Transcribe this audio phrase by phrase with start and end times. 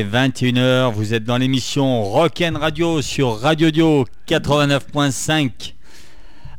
[0.00, 5.74] est 21h, vous êtes dans l'émission Rock'n Radio sur Radio Dio 89.5.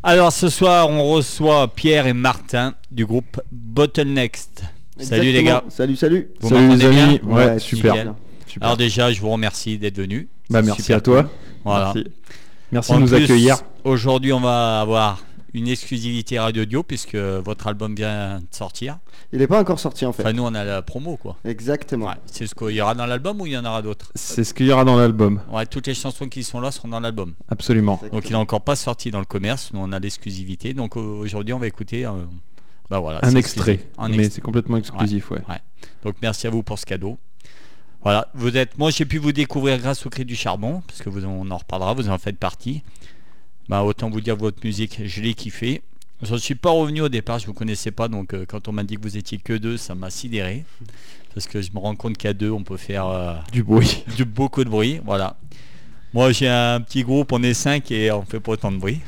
[0.04, 4.64] Alors ce soir, on reçoit Pierre et Martin du groupe Bottlenext.
[5.00, 5.64] Salut les gars.
[5.70, 6.30] Salut, salut.
[6.40, 7.20] Vous Salut les bien amis.
[7.24, 8.14] Ouais, Ouais, super.
[8.60, 10.28] Alors déjà, je vous remercie d'être venus.
[10.50, 11.24] bah merci super à toi.
[11.24, 11.32] cool.
[11.66, 11.94] Voilà.
[11.96, 12.10] Merci,
[12.72, 13.58] Merci En de nous plus, accueillir.
[13.84, 15.24] Aujourd'hui, on va avoir
[15.54, 19.00] une exclusivité Radio Dio puisque votre album vient de sortir.
[19.34, 20.24] Il n'est pas encore sorti en fait.
[20.24, 21.38] Enfin, nous, on a la promo quoi.
[21.46, 22.08] Exactement.
[22.08, 24.44] Ouais, c'est ce qu'il y aura dans l'album ou il y en aura d'autres C'est
[24.44, 25.42] ce qu'il y aura dans l'album.
[25.52, 27.34] Ouais, toutes les chansons qui sont là seront dans l'album.
[27.50, 28.00] Absolument.
[28.12, 30.74] Donc il n'est encore pas sorti dans le commerce, nous on a l'exclusivité.
[30.74, 32.12] Donc aujourd'hui on va écouter euh,
[32.90, 33.88] bah voilà, Un extrait.
[33.98, 35.40] Un mais c'est complètement exclusif, ouais.
[36.04, 37.18] Donc merci à vous pour ce cadeau.
[38.04, 41.10] Voilà, vous êtes moi j'ai pu vous découvrir grâce au cri du charbon, parce que
[41.10, 42.84] vous on en reparlera, vous en faites partie.
[43.72, 45.82] Bah autant vous dire votre musique, je l'ai kiffé.
[46.22, 48.74] Je ne suis pas revenu au départ, je vous connaissais pas, donc euh, quand on
[48.74, 50.66] m'a dit que vous étiez que deux, ça m'a sidéré.
[51.34, 54.04] Parce que je me rends compte qu'à deux, on peut faire euh, Du bruit.
[54.18, 55.38] du beaucoup de bruit, voilà.
[56.14, 59.00] Moi j'ai un petit groupe, on est cinq et on fait pas autant de bruit.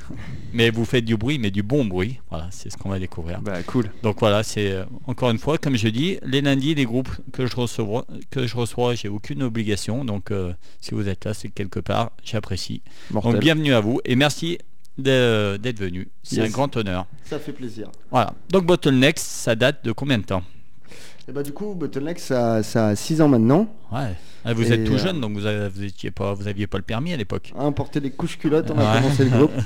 [0.53, 2.19] Mais vous faites du bruit, mais du bon bruit.
[2.29, 3.41] Voilà, c'est ce qu'on va découvrir.
[3.41, 3.89] Bah cool.
[4.03, 7.47] Donc voilà, c'est euh, encore une fois, comme je dis, les lundis, les groupes que
[7.47, 10.05] je reçois, que je reçois, j'ai aucune obligation.
[10.05, 12.81] Donc euh, si vous êtes là, c'est que quelque part, j'apprécie.
[13.11, 13.31] Mortel.
[13.33, 14.59] Donc bienvenue à vous et merci
[14.97, 16.07] d'être venu.
[16.21, 16.49] C'est Yes.
[16.49, 17.07] un grand honneur.
[17.25, 17.89] Ça fait plaisir.
[18.11, 18.33] Voilà.
[18.49, 20.43] Donc Bottleneck, ça date de combien de temps?
[21.27, 23.67] Et bah du coup, Bottleneck, ça, ça a 6 ans maintenant.
[23.91, 24.13] Ouais.
[24.43, 25.47] Ah, vous Et, êtes tout euh, jeune, donc vous,
[25.83, 27.53] étiez pas, vous aviez pas le permis à l'époque.
[27.57, 29.01] À porter des couches culottes, on a Ouais.
[29.01, 29.51] commencé le groupe.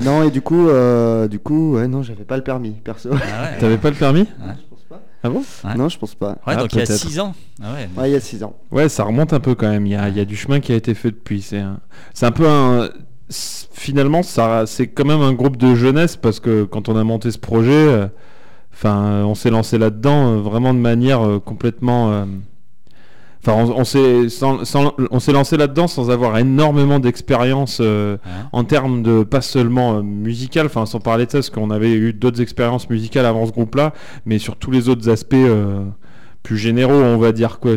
[0.00, 3.10] Non, et du coup, euh, du coup, ouais, non, j'avais pas le permis, perso.
[3.12, 3.14] Ah
[3.52, 3.58] ouais.
[3.60, 5.00] T'avais pas le permis Je pense pas.
[5.22, 5.44] Ah bon?
[5.62, 5.74] Ouais.
[5.76, 6.30] Non, je pense pas.
[6.30, 6.98] Ouais, Ah, donc il y a peut-être.
[6.98, 7.32] 6 ans.
[7.62, 7.88] Ah ouais.
[7.96, 8.56] Ouais, il y a 6 ans.
[8.72, 9.86] Ouais, ça remonte un peu quand même.
[9.86, 11.42] Il y a, il y a du chemin qui a été fait depuis.
[11.42, 11.78] C'est un,
[12.12, 12.88] c'est un peu un.
[13.72, 17.30] Finalement, ça, c'est quand même un groupe de jeunesse parce que quand on a monté
[17.30, 18.06] ce projet, euh,
[18.74, 22.12] enfin, on s'est lancé là-dedans euh, vraiment de manière euh, complètement.
[22.12, 22.24] euh,
[23.46, 28.16] Enfin, on, on s'est, sans- sans- on s'est lancé là-dedans sans avoir énormément d'expérience euh,
[28.24, 31.68] Hein en termes de pas seulement euh, musical, enfin sans parler de ça, parce qu'on
[31.70, 33.92] avait eu d'autres expériences musicales avant ce groupe-là,
[34.24, 35.82] mais sur tous les autres aspects euh,
[36.42, 37.72] plus généraux, on va dire quoi,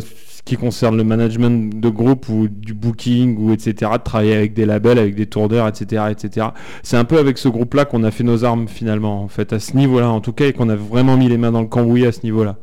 [0.47, 4.65] qui concerne le management de groupe ou du booking ou etc., de travailler avec des
[4.65, 6.47] labels, avec des tourneurs, etc., etc.
[6.83, 9.59] C'est un peu avec ce groupe-là qu'on a fait nos armes finalement, en fait, à
[9.59, 12.05] ce niveau-là, en tout cas, et qu'on a vraiment mis les mains dans le cambouis
[12.05, 12.55] à ce niveau-là.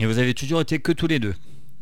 [0.00, 1.34] Et vous avez toujours été que tous les deux?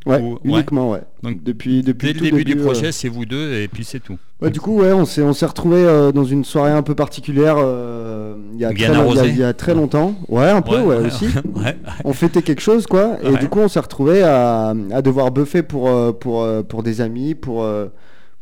[0.09, 0.39] Ouais, Ou- ouais.
[0.45, 1.03] uniquement, ouais.
[1.23, 4.01] Donc, depuis, depuis Dès le début du euh, projet, c'est vous deux et puis c'est
[4.01, 4.17] tout.
[4.41, 5.83] Ouais, du coup, ouais, on s'est on s'est retrouvé
[6.15, 9.01] dans une soirée un peu particulière euh, il y a très, long- il y a-
[9.01, 9.29] arrosée.
[9.29, 10.15] il y a très longtemps.
[10.29, 11.27] Ouais, un peu, ouais, aussi.
[12.05, 15.63] on fêtait quelque chose quoi et du coup on s'est retrouvé à, à devoir buffer
[15.63, 17.87] pour euh, pour euh, pour des amis pour euh,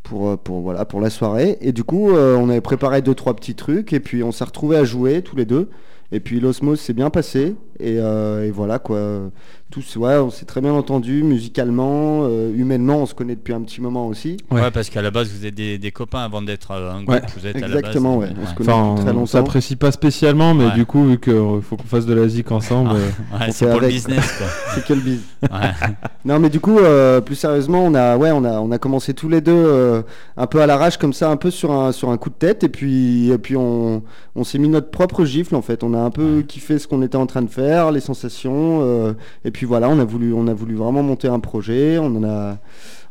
[0.02, 3.14] pour euh, pour voilà pour la soirée et du coup euh, on avait préparé deux
[3.14, 5.70] trois petits trucs et puis on s'est retrouvé à jouer tous les deux
[6.12, 8.98] et puis l'osmose s'est bien passé et, euh, et voilà quoi
[9.70, 13.60] tous ouais on s'est très bien entendu musicalement euh, humainement on se connaît depuis un
[13.62, 14.60] petit moment aussi Ouais.
[14.60, 17.08] Ouais, parce qu'à la base, vous êtes des, des copains avant d'être euh, un groupe.
[17.08, 18.36] Ouais, vous êtes exactement, à la base.
[18.38, 20.74] ouais, on se connaît Enfin, on s'apprécie pas spécialement, mais Ouais.
[20.74, 23.06] du coup, vu qu'il faut qu'on fasse de la zik ensemble, euh,
[23.38, 24.46] Ouais, On c'est pour le business, quoi.
[24.74, 25.48] c'est que le Ouais.
[26.24, 29.14] Non mais du coup euh, plus sérieusement on a ouais on a on a commencé
[29.14, 30.02] tous les deux euh,
[30.36, 32.64] un peu à l'arrache comme ça un peu sur un sur un coup de tête
[32.64, 34.02] et puis et puis on
[34.34, 37.02] on s'est mis notre propre gifle en fait on a un peu kiffé ce qu'on
[37.02, 39.12] était en train de faire les sensations euh,
[39.44, 42.24] et puis voilà on a voulu on a voulu vraiment monter un projet on en
[42.24, 42.58] a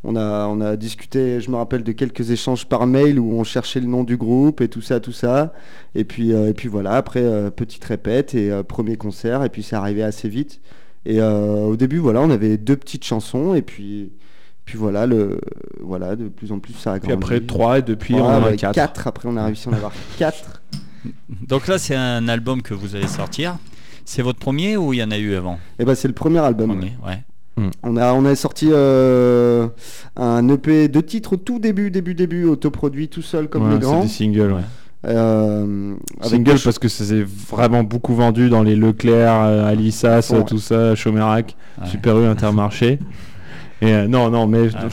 [0.07, 3.44] on a, on a discuté, je me rappelle de quelques échanges par mail où on
[3.44, 5.51] cherchait le nom du groupe et tout ça, tout ça.
[5.95, 9.50] Et puis, euh, et puis voilà, après, euh, petite répète et euh, premier concert, et
[9.50, 10.62] puis c'est arrivé assez vite.
[11.06, 14.12] Et euh, au début, voilà, on avait deux petites chansons, et puis,
[14.65, 15.39] puis voilà, le,
[15.81, 17.24] voilà, de plus en plus ça a puis grandi.
[17.24, 18.75] après 3 et depuis Voilà, on en a ouais, 4.
[18.75, 19.07] quatre.
[19.07, 20.62] Après, on a réussi à en avoir 4.
[21.48, 23.57] Donc là, c'est un album que vous allez sortir.
[24.06, 25.60] C'est votre premier ou il y en a eu avant?
[25.80, 26.69] Et ben c'est le premier album.
[26.69, 27.19] Premier, ouais.
[27.84, 29.68] On a, on a sorti euh,
[30.18, 33.75] un EP de titres au tout début, début, début, autoproduit tout seul comme Ouais, les
[33.75, 34.02] c'est grands.
[34.02, 34.62] des singles, ouais.
[35.07, 40.44] Euh, Single parce que ça s'est vraiment beaucoup vendu dans les Leclerc, euh, Alissas, Ouais.
[40.44, 41.88] tout ça, Chomerac, Ouais.
[41.88, 43.00] Super U, Intermarché.
[43.81, 44.88] Et euh, non, non, mais Ah.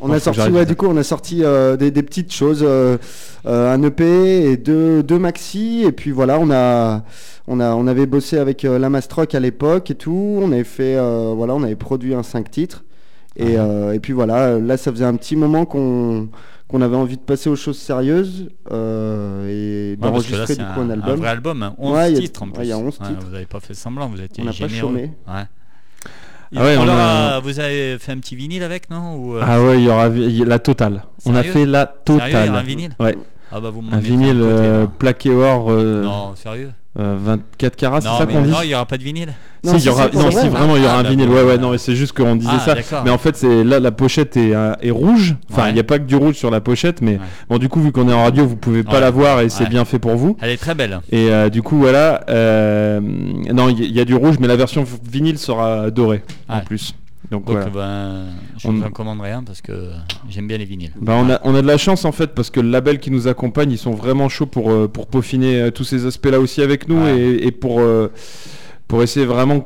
[0.00, 2.96] On a sorti, ouais, du coup, on a sorti euh, des, des petites choses, euh,
[3.44, 4.04] un EP
[4.52, 7.02] et deux, deux maxi, et puis voilà, on a,
[7.48, 10.62] on a, on avait bossé avec euh, la Mastrock à l'époque et tout, on avait
[10.64, 12.84] fait, euh, voilà, on avait produit un 5 titres,
[13.36, 13.54] et, Ouais.
[13.58, 16.28] euh, et puis voilà, là, ça faisait un petit moment qu'on
[16.68, 20.80] qu'on avait envie de passer aux choses sérieuses euh, et Ouais, d'enregistrer du un, coup
[20.80, 21.16] un un album.
[21.18, 21.62] vrai album.
[21.62, 21.74] hein.
[21.76, 22.64] 11 Ouais, il y a- titres en ouais, plus.
[22.64, 23.20] il y a 11 Ouais, titres.
[23.26, 25.10] vous n'avez pas fait semblant, vous étiez On n'a pas chômé.
[26.54, 29.16] Ah ouais, on on leur a- a- Vous avez fait un petit vinyle avec, non
[29.16, 31.04] Ou, euh, Ah ouais, il y aura la totale.
[31.26, 32.54] On a fait la Sérieux, il y totale.
[32.56, 33.16] un vinyle Ouais,
[33.50, 35.70] Ah bah vous un vinyle euh, plaqué or.
[35.70, 38.84] euh, Non, sérieux euh, 24 carats, c'est non, ça qu'on dit non, il n'y aura
[38.84, 39.32] pas de vinyle.
[39.64, 41.08] Non, si, il si, y aura, non, si vraiment il y aura Ah, un bah,
[41.08, 41.28] vinyle.
[41.30, 43.02] Ouais, ouais, non, mais c'est juste qu'on disait Ah, ça.
[43.04, 45.36] Mais en fait, c'est là, la pochette est, euh, est rouge.
[45.50, 45.72] Enfin, il Ouais.
[45.74, 47.20] n'y a pas que du rouge sur la pochette, mais Ouais.
[47.48, 49.00] bon, du coup, vu qu'on est en radio, vous pouvez pas Ouais.
[49.00, 49.70] la voir et c'est Ouais.
[49.70, 50.36] bien fait pour vous.
[50.42, 51.00] Elle est très belle.
[51.10, 52.24] Et euh, du coup, voilà.
[52.28, 56.94] euh, non, il y, a du rouge, mais la version vinyle sera dorée en plus.
[57.32, 57.70] Donc Donc, voilà.
[57.70, 58.24] ben,
[58.58, 59.72] je On- en commanderai un parce que
[60.28, 60.92] j'aime bien les vinyles.
[61.00, 63.10] Bah, on, a, on a de la chance en fait parce que le label qui
[63.10, 66.60] nous accompagne, ils sont vraiment chauds pour, euh, pour peaufiner euh, tous ces aspects-là aussi
[66.62, 67.18] avec nous Ouais.
[67.18, 68.08] et, et pour, euh,
[68.86, 69.64] pour essayer vraiment,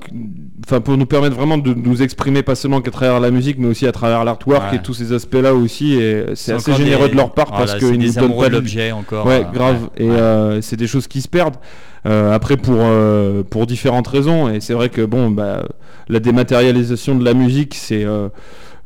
[0.64, 3.66] enfin pour nous permettre vraiment de nous exprimer pas seulement qu'à travers la musique mais
[3.66, 4.76] aussi à travers l'artwork Ouais.
[4.78, 7.78] et tous ces aspects-là aussi et c'est assez généreux des- de leur part voilà, parce
[7.78, 9.26] qu'ils nous donnent pas l'objet encore.
[9.26, 9.82] Ouais, euh, grave.
[9.98, 10.16] ouais, et ouais.
[10.16, 11.56] euh, c'est des choses qui se perdent.
[12.06, 14.48] Euh, après, pour, euh, pour différentes raisons.
[14.48, 15.66] Et c'est vrai que bon, bah,
[16.08, 18.04] la dématérialisation de la musique, c'est.
[18.04, 18.28] euh,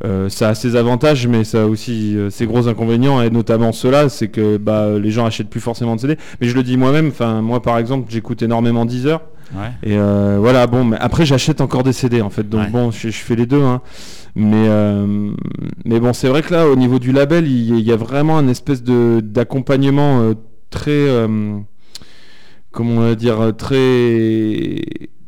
[0.02, 3.70] euh, ça a ses avantages, mais ça a aussi euh, ses gros inconvénients, et notamment
[3.70, 6.17] cela, c'est que bah, les gens achètent plus forcément de CD.
[6.40, 9.20] Mais je le dis moi-même, enfin moi par exemple, j'écoute énormément Deezer,
[9.55, 9.69] Ouais.
[9.82, 12.70] et euh, voilà, bon, mais après j'achète encore des CD en fait, donc Ouais.
[12.70, 13.82] bon, je, je fais les deux, hein.
[14.34, 15.32] Mais, euh,
[15.84, 18.49] mais bon, c'est vrai que là, au niveau du label, il, y a vraiment un
[18.49, 20.32] espèce de d'accompagnement euh,
[20.70, 21.58] très, euh,
[22.72, 24.81] comment on va dire, euh, très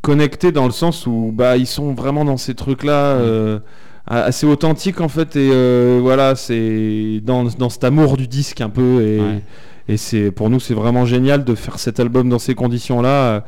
[0.02, 3.16] connecté dans le sens où bah ils sont vraiment dans ces trucs-là.
[3.16, 3.58] euh,
[4.06, 8.60] a- assez authentiques en fait et euh, voilà c'est dans, dans cet amour du disque
[8.60, 9.42] un peu et, Ouais.
[9.88, 13.44] et c'est pour nous c'est vraiment génial de faire cet album dans ces conditions là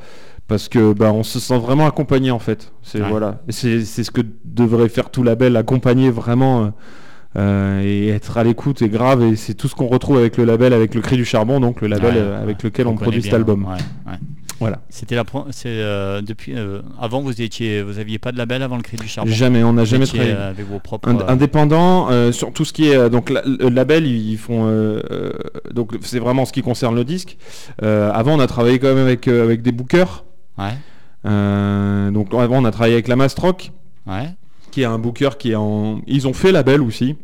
[0.46, 3.08] parce que bah on se sent vraiment accompagné en fait c'est Ouais.
[3.10, 6.70] voilà Et c'est c'est ce que devrait faire tout label accompagner vraiment euh, euh,
[7.36, 10.72] et être à l'écoute et grave et c'est tout ce qu'on retrouve avec le label
[10.72, 13.34] avec le cri du charbon donc le label Ouais, euh, avec lequel on, produit cet
[13.34, 13.64] album.
[13.66, 14.12] ouais,
[14.60, 14.78] voilà.
[14.88, 15.24] C'était la
[15.66, 19.08] euh, depuis euh, avant vous étiez vous aviez pas de label avant le cri du
[19.08, 19.30] charbon?
[19.32, 20.30] jamais on n'a jamais travaillé.
[20.32, 23.30] euh, avec vos propres Ind- euh, indépendant euh, sur tout ce qui est euh, donc
[23.30, 25.32] la- le label ils font euh, euh,
[25.72, 27.36] donc c'est vraiment ce qui concerne le disque.
[27.82, 30.24] Euh, avant on a travaillé quand même avec euh, avec des bookers.
[30.56, 30.66] Ouais.
[31.26, 33.72] Euh, donc avant on a travaillé avec la Mastrock
[34.06, 34.28] ouais
[34.74, 37.14] qui est un booker qui est en ils ont fait label aussi.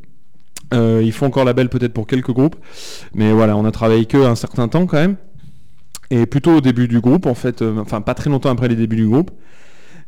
[0.73, 2.55] Euh, ils font encore label peut-être pour quelques groupes
[3.13, 5.17] mais voilà on a travaillé que un certain temps quand même.
[6.13, 8.77] Et plutôt au début du groupe en fait euh, enfin pas très longtemps après les
[8.77, 9.33] débuts du groupe.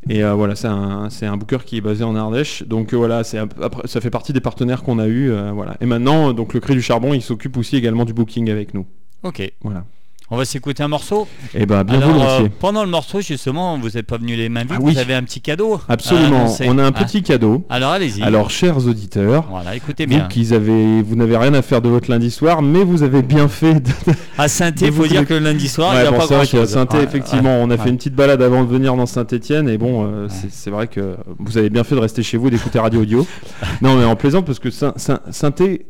[0.08, 2.62] Et euh, voilà c'est un c'est un booker qui est basé en Ardèche.
[2.62, 5.76] Donc euh, voilà c'est après ça fait partie des partenaires qu'on a eu euh, voilà.
[5.80, 8.86] Et maintenant donc le Cri du Charbon il s'occupe aussi également du booking avec nous.
[9.24, 9.42] Ok.
[9.62, 9.84] Voilà
[10.32, 11.28] on va s'écouter un morceau.
[11.54, 14.48] et ben bien Alors, volontiers euh, pendant le morceau justement vous n'êtes pas venu les
[14.48, 14.72] mains vides.
[14.76, 14.94] Ah oui.
[14.94, 15.78] Vous avez un petit cadeau.
[15.88, 18.22] absolument on a un Ah, petit cadeau Alors allez-y.
[18.22, 20.28] alors chers auditeurs voilà écoutez vous bien.
[20.56, 23.74] avez vous n'avez rien à faire de votre lundi soir mais vous avez bien fait
[23.80, 23.90] de,
[24.38, 26.16] À saint il faut vous dire que le lundi soir il Ouais, n'y a bon,
[26.16, 26.68] pas c'est vrai grand qu'à chose.
[26.70, 30.06] Saint-Étienne, effectivement, on a fait une petite balade avant de venir dans Saint-Étienne et bon,
[30.06, 33.02] euh, c'est- vrai que vous avez bien fait de rester chez vous et d'écouter Radio
[33.02, 33.26] Audio.
[33.82, 35.80] non, mais en plaisant parce que Saint- Saint- Saint-Étienne,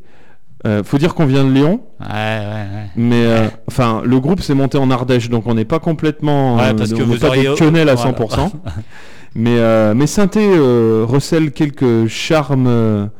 [0.66, 2.90] euh, faut dire qu'on vient de Lyon, Ouais ouais ouais.
[2.96, 6.66] mais euh, enfin, le groupe s'est monté en Ardèche, donc on n'est pas complètement, Ouais,
[6.70, 7.94] euh, parce que on n'est vous pas auriez- à voilà.
[7.94, 8.50] 100%.
[9.34, 13.10] mais euh, mais Saint-Étienne euh, recèle quelques charmes.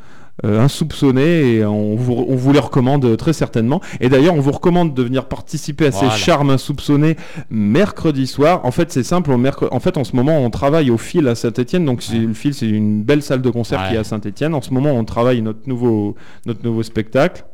[0.44, 3.80] Euh, insoupçonnés et on vous, on vous les recommande très certainement.
[4.00, 6.11] Et d'ailleurs, on vous recommande de venir participer à Voilà.
[6.11, 7.16] ces charmes insoupçonnés
[7.50, 8.61] mercredi soir.
[8.64, 9.30] En fait, c'est simple.
[9.70, 11.84] En fait, en ce moment, on travaille au fil à Saint-Etienne.
[11.84, 12.18] Donc, Ouais.
[12.18, 13.88] le fil, c'est une belle salle de concert Ouais.
[13.90, 14.54] qui est à Saint-Etienne.
[14.54, 16.14] En ce moment, on travaille notre nouveau,
[16.46, 17.44] notre nouveau spectacle.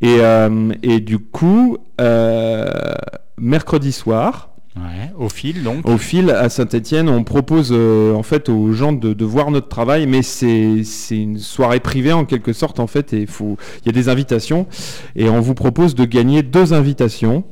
[0.00, 2.68] Et, euh, et du coup, euh,
[3.38, 5.86] mercredi soir, Ouais, au fil donc.
[5.86, 9.68] au fil à Saint-Etienne, on propose euh, en fait aux gens de, de voir notre
[9.68, 13.92] travail, mais c'est une soirée privée en quelque sorte en fait, et il y a
[13.92, 14.66] des invitations,
[15.14, 17.44] et on vous propose de gagner deux invitations.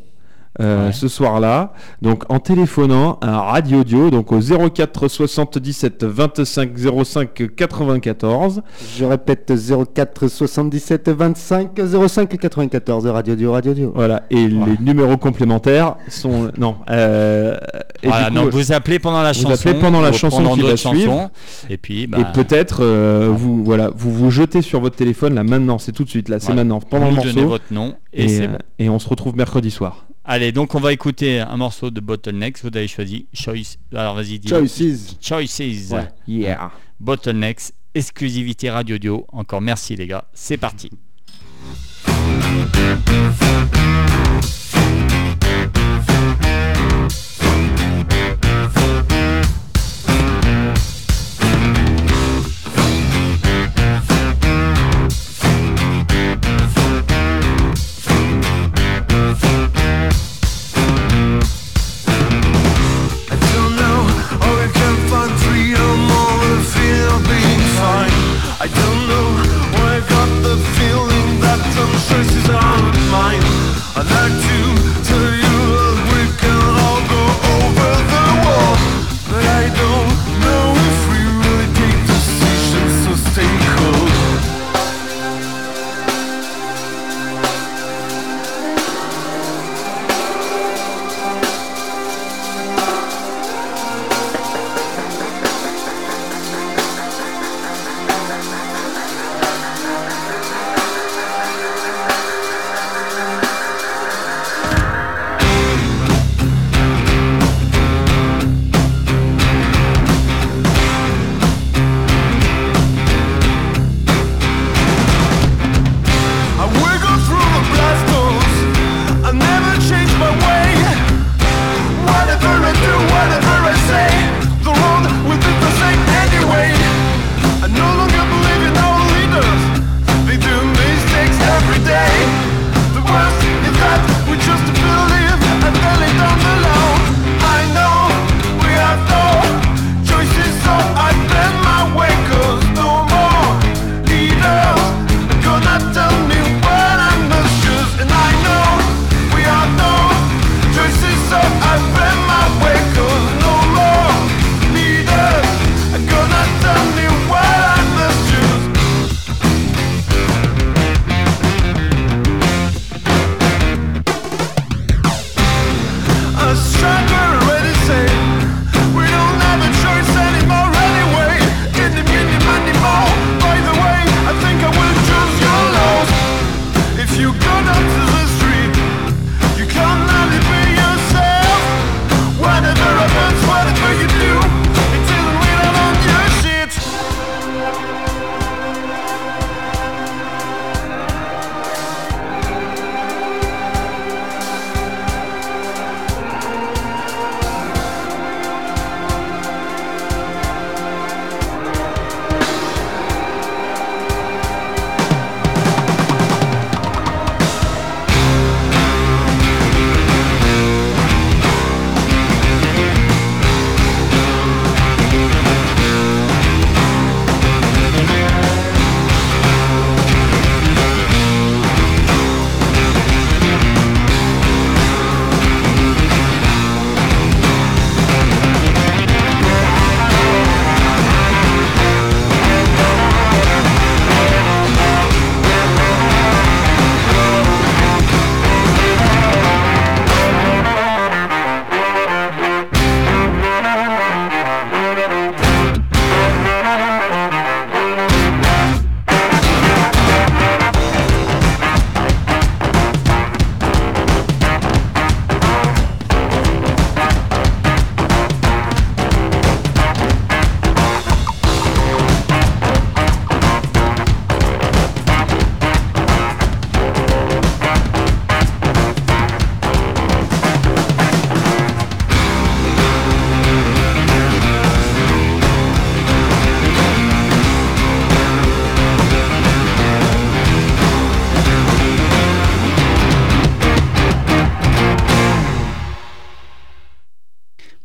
[0.60, 0.92] Euh, Ouais.
[0.92, 6.70] ce soir-là, donc en téléphonant à Radio Dio, donc au 04 77 25
[7.04, 8.62] 05 94.
[8.98, 9.52] Je répète
[9.94, 11.70] 04 77 25
[12.08, 13.92] 05 94 Radio Dio Radio Dio.
[13.94, 14.48] Voilà, et Ouais.
[14.66, 16.76] les numéros complémentaires sont non.
[16.90, 17.56] euh,
[18.02, 19.50] et Voilà, du coup, donc vous appelez pendant la vous chanson.
[19.68, 21.30] appelez pendant la chanson qui va suivre.
[21.68, 25.44] Et puis bah, Et peut-être euh, vous voilà, vous vous jetez sur votre téléphone là
[25.44, 26.54] maintenant, c'est tout de suite là, c'est Ouais.
[26.56, 28.58] maintenant pendant vous le nous donnez morceau votre nom et, et, euh, bon.
[28.80, 30.06] et on se retrouve mercredi soir.
[30.32, 32.62] Allez, donc on va écouter un morceau de Bottlenecks.
[32.62, 33.78] Vous avez choisi Choice.
[33.92, 35.16] Alors vas-y, dis Choices.
[35.20, 35.90] Choices.
[35.90, 36.08] Ouais.
[36.28, 36.70] Yeah.
[37.00, 39.26] Bottlenecks, exclusivité Radio Dio.
[39.32, 40.26] Encore merci les gars.
[40.32, 40.88] C'est parti.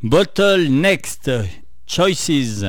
[0.06, 1.32] Bottle Next
[1.88, 2.64] Choices.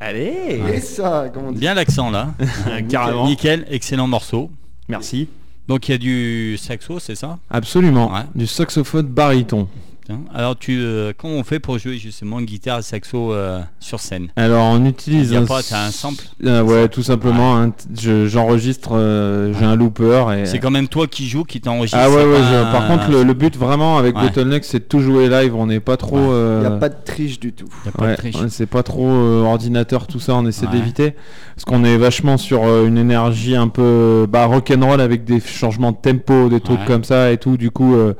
[0.00, 2.34] Allez ça, comment on dit Bien l'accent là.
[2.88, 3.26] Carrément.
[3.26, 4.50] Nickel, excellent morceau.
[4.88, 5.28] Merci.
[5.68, 7.38] Donc il y a du saxo, c'est ça?
[7.48, 8.12] Absolument.
[8.12, 8.24] Ouais.
[8.34, 9.68] Du saxophone baryton.
[10.12, 10.20] Tiens.
[10.34, 14.28] Alors tu, euh, comment on fait pour jouer justement guitare et saxo euh, sur scène?
[14.36, 17.70] Alors on utilise Y a un, pas, t'as un sample Euh, ouais, tout simplement.
[17.98, 20.46] je- J'enregistre, euh, j'ai un looper et.
[20.46, 21.98] C'est quand même toi qui joues, qui t'enregistre.
[22.00, 22.40] Ah ouais, ouais.
[22.40, 24.22] pas je- un- Par contre, le, le but vraiment avec Ouais.
[24.22, 25.54] Bottleneck, c'est de tout jouer live.
[25.54, 26.16] On n'est pas trop.
[26.16, 26.22] Ouais.
[26.24, 27.66] Il euh, n'y a pas de triche du tout.
[27.84, 28.36] y a pas de triche.
[28.36, 30.72] ouais, c'est pas trop euh, ordinateur tout ça, on essaie Ouais.
[30.72, 31.14] d'éviter
[31.54, 35.92] parce qu'on est vachement sur euh, une énergie un peu bah, rock'n'roll avec des changements
[35.92, 36.86] de tempo, des trucs Ouais.
[36.86, 37.56] comme ça et tout.
[37.56, 38.14] Du coup, euh,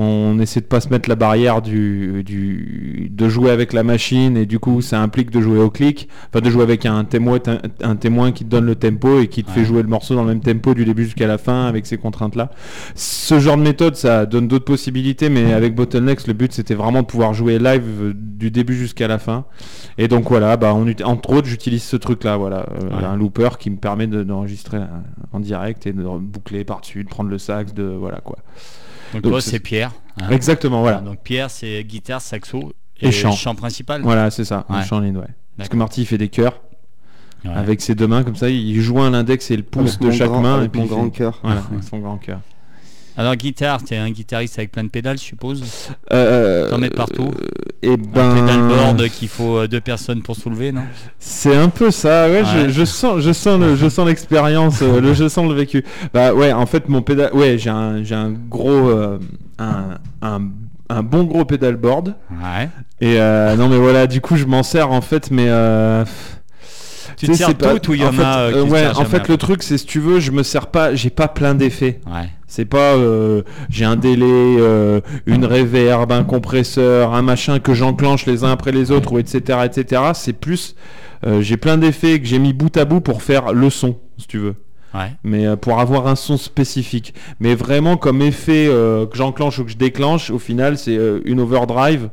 [0.00, 4.36] on essaie de pas se mettre la barrière du, du de jouer avec la machine
[4.36, 7.38] et du coup, ça implique de jouer au clic, enfin de jouer avec un témoin,
[7.46, 9.54] un, un témoin qui te donne le tempo et qui te Ouais.
[9.56, 11.96] fait jouer le morceau dans le même tempo du début jusqu'à la fin avec ces
[11.98, 12.50] contraintes là.
[12.94, 17.02] Ce genre de méthode, ça donne d'autres possibilités, mais avec Bottlenecks, le but c'était vraiment
[17.02, 19.46] de pouvoir jouer live euh, du début jusqu'à la fin.
[19.98, 23.04] Et donc voilà, bah, on, entre autres, j'utilise ce truc-là, voilà, euh, Ouais.
[23.04, 24.86] un looper qui me permet de- d'enregistrer euh,
[25.32, 28.36] en direct et de boucler par-dessus, de prendre le sax, de voilà quoi.
[29.14, 29.92] Donc, Donc, toi c'est- Pierre.
[30.20, 30.28] hein.
[30.30, 30.98] Exactement, voilà.
[31.00, 33.32] Donc Pierre c'est guitare, saxo Et chant.
[33.32, 34.02] chant principal.
[34.02, 34.76] Voilà, c'est ça, Ouais.
[34.76, 35.24] un chant lead, ouais.
[35.56, 35.76] Parce que.
[35.76, 36.60] Marty il fait des chœurs
[37.44, 37.52] Ouais.
[37.54, 40.28] avec ses deux mains comme ça, il joint l'index et le pouce Avec de chaque
[40.28, 41.38] grand- main avec et puis mon grand cœur.
[41.42, 42.40] Voilà, avec son grand cœur.
[43.18, 45.62] Alors guitare, t'es un guitariste avec plein de pédales, je suppose.
[46.12, 47.30] Euh, T'en mets partout
[47.82, 50.82] Et Un ben, pédalboard qu'il faut euh, deux personnes pour soulever, non?
[51.18, 52.68] C'est un peu ça, ouais, Je, Ouais.
[52.70, 55.84] je sens, je sens, le, je sens l'expérience, euh, le, je sens le vécu.
[56.14, 59.18] Bah ouais, en fait, mon pédale, ouais, j'ai un, j'ai un gros, euh,
[59.58, 60.40] un, un,
[60.88, 62.14] un bon gros pédalboard.
[62.30, 62.68] Ouais.
[63.00, 65.46] Et euh, non, mais voilà, du coup, je m'en sers en fait, mais.
[65.48, 66.04] Euh,
[67.26, 69.04] Tu c'est pas- toutes ou il y en fait, a euh, qui euh, Ouais, en
[69.04, 72.00] fait, le truc, c'est si tu veux, je me sers pas, j'ai pas plein d'effets.
[72.06, 72.28] Ouais.
[72.46, 78.24] C'est pas euh, j'ai un délai, euh, une reverb, un compresseur, un machin que j'enclenche
[78.26, 79.58] les uns après les autres, ou etc.
[79.64, 80.02] etc.
[80.14, 80.74] C'est plus
[81.26, 84.26] euh, j'ai plein d'effets que j'ai mis bout à bout pour faire le son, si
[84.28, 84.54] tu veux.
[84.94, 85.12] Ouais.
[85.24, 87.12] Mais euh, pour avoir un son spécifique.
[87.40, 91.40] Mais vraiment comme effet euh, que j'enclenche ou que je déclenche, au final c'est une
[91.40, 92.08] overdrive,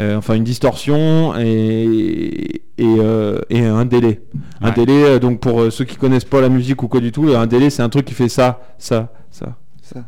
[0.00, 4.22] euh, enfin une distorsion et, et, euh, et un délai.
[4.60, 7.12] Un délai, euh, donc pour euh, ceux qui connaissent pas la musique ou quoi du
[7.12, 9.56] tout, un délai c'est un truc qui fait ça, ça, ça.
[9.82, 10.04] Ça.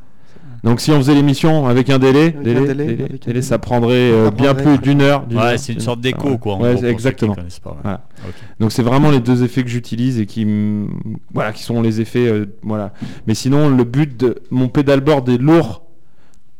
[0.62, 3.58] Donc si on faisait l'émission avec un délai, Avec un délai, délai, délai, avec ça
[3.58, 5.26] prendrait euh, bien plus d'une heure.
[5.26, 6.38] d'une Ouais, heure, c'est une sorte d'écho, ouais.
[6.38, 6.54] quoi.
[6.54, 7.34] en Ouais, gros, exactement.
[7.34, 7.76] connaissent pas, ouais.
[7.82, 8.00] Voilà.
[8.26, 8.34] Ok.
[8.60, 10.46] Donc c'est vraiment les deux effets que j'utilise et qui,
[11.34, 12.94] voilà, qui sont les effets, euh, voilà.
[13.26, 15.83] Mais sinon le but de mon pédalboard est lourd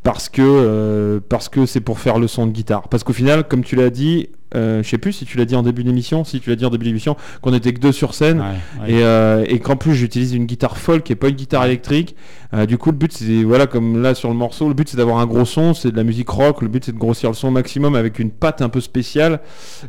[0.05, 2.89] parce que euh, parce que c'est pour faire le son de guitare.
[2.89, 5.57] Parce qu'au final, comme tu l'as dit, euh, je sais plus si tu l'as dit
[5.57, 8.15] en début d'émission, si tu l'as dit en début d'émission, qu'on était que deux sur
[8.15, 8.41] scène.
[8.41, 8.93] Ouais, ouais.
[8.93, 12.15] Et, euh, et qu'en plus j'utilise une guitare folk et pas une guitare électrique.
[12.55, 14.97] Euh, du coup le but c'est voilà comme là sur le morceau, le but c'est
[14.97, 16.63] d'avoir un gros son, c'est de la musique rock.
[16.63, 19.41] Le but c'est de grossir le son au maximum avec une patte un peu spéciale.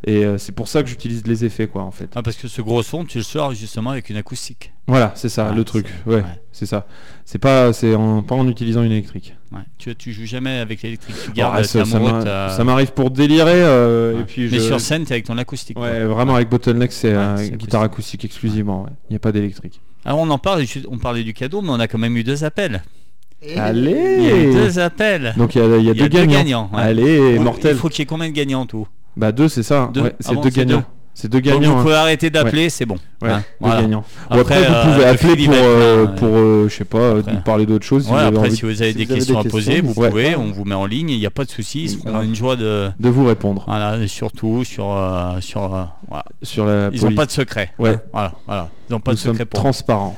[0.06, 2.10] Et euh, c'est pour ça que j'utilise les effets quoi en fait.
[2.15, 4.73] Ah, parce que ce gros son, tu le sors justement avec une acoustique.
[4.88, 5.88] Voilà c'est ça Ouais, le truc.
[5.88, 6.23] c'est- Ouais, ouais.
[6.51, 6.88] c'est ça.
[7.23, 9.36] C'est pas c'est en, pas en utilisant une électrique.
[9.51, 9.60] Ouais.
[9.78, 11.15] Tu, tu joues jamais avec l'électrique.
[11.23, 14.21] Tu Ouais, gardes ça, ta ça amoureux, m'a- ta- ça m'arrive pour délirer euh, Ouais.
[14.21, 15.75] et puis Mais je- sur scène, t'es avec ton acoustique.
[15.78, 15.86] quoi.
[15.88, 18.84] Ouais, vraiment avec Bottleneck c'est euh, c'est guitare acoustique exclusivement.
[18.84, 18.89] ouais.
[19.10, 19.82] Il n'y a pas d'électrique.
[20.06, 22.44] Alors on en parle, on parlait du cadeau, mais on a quand même eu deux
[22.44, 22.84] appels.
[23.41, 24.54] Il y a eu Allez.
[24.54, 25.34] deux appels.
[25.38, 26.70] Donc il y a, il y a deux gagnants.
[26.74, 26.82] ouais.
[26.82, 27.76] Allez mortel.
[27.76, 28.88] Il faut qu'il y ait combien de gagnants tout?
[29.18, 29.89] Bah deux c'est ça.
[29.94, 30.78] Deux Ouais, Ah c'est bon, deux gagnants.
[30.80, 30.84] deux.
[31.17, 31.71] C'est deux Donc gagnants.
[31.75, 31.82] vous hein.
[31.84, 32.97] pouvez arrêter d'appeler, c'est bon.
[33.21, 33.82] Ouais, Hein, deux voilà.
[33.84, 34.04] gagnants.
[34.30, 36.15] Ou Après, après, vous euh, pouvez le appeler pour, euh, ouais.
[36.17, 37.32] pour euh, je sais pas, euh, Après.
[37.34, 38.04] nous parler d'autre chose.
[38.04, 39.47] si Ouais, vous avez après, envie si vous avez si des vous avez questions des
[39.47, 41.49] à poser, questions, vous pouvez, on vous met en ligne, il n'y a pas de
[41.49, 42.91] souci, ils seront une joie de...
[42.99, 44.91] de vous répondre Voilà, surtout sur...
[44.91, 46.25] euh, sur euh, voilà.
[46.43, 47.71] sur la Ils n'ont pas de secret.
[47.80, 47.97] Ouais.
[48.12, 48.69] Voilà, voilà.
[48.89, 50.17] Ils n'ont pas Nous de secret sommes pour transparents.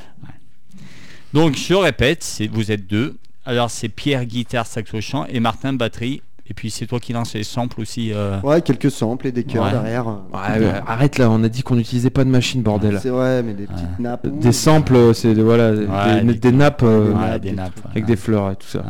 [1.32, 3.16] Donc je répète, c'est vous êtes deux.
[3.46, 6.22] Alors c'est Pierre guitare saxo chant et Martin batterie.
[6.50, 8.10] Et puis c'est toi qui lance les samples aussi.
[8.12, 9.70] euh, Ouais, quelques samples et des chœurs Ouais.
[9.72, 10.06] derrière.
[10.06, 12.98] Ouais, ouais, arrête là, on a dit qu'on n'utilisait pas de machine bordel.
[13.02, 14.26] C'est vrai, mais des petites nappes.
[14.26, 17.56] Des samples, c'est de- voilà, Ouais, des, des- des nappes euh, ouais, nappes, des des
[17.56, 17.72] nappes.
[17.74, 17.84] trucs.
[17.84, 17.90] ouais.
[17.92, 18.78] avec des fleurs et tout ça.
[18.78, 18.84] Ouais.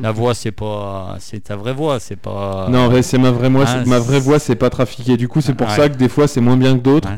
[0.00, 2.66] La voix c'est pas, c'est ta vraie voix, c'est pas.
[2.68, 5.16] Non, c'est ma vraie voix, Ah, c'est- ma vraie c'est- voix, c'est pas trafiqué.
[5.16, 5.76] Du coup, c'est pour Ouais.
[5.76, 7.08] ça que des fois c'est moins bien que d'autres.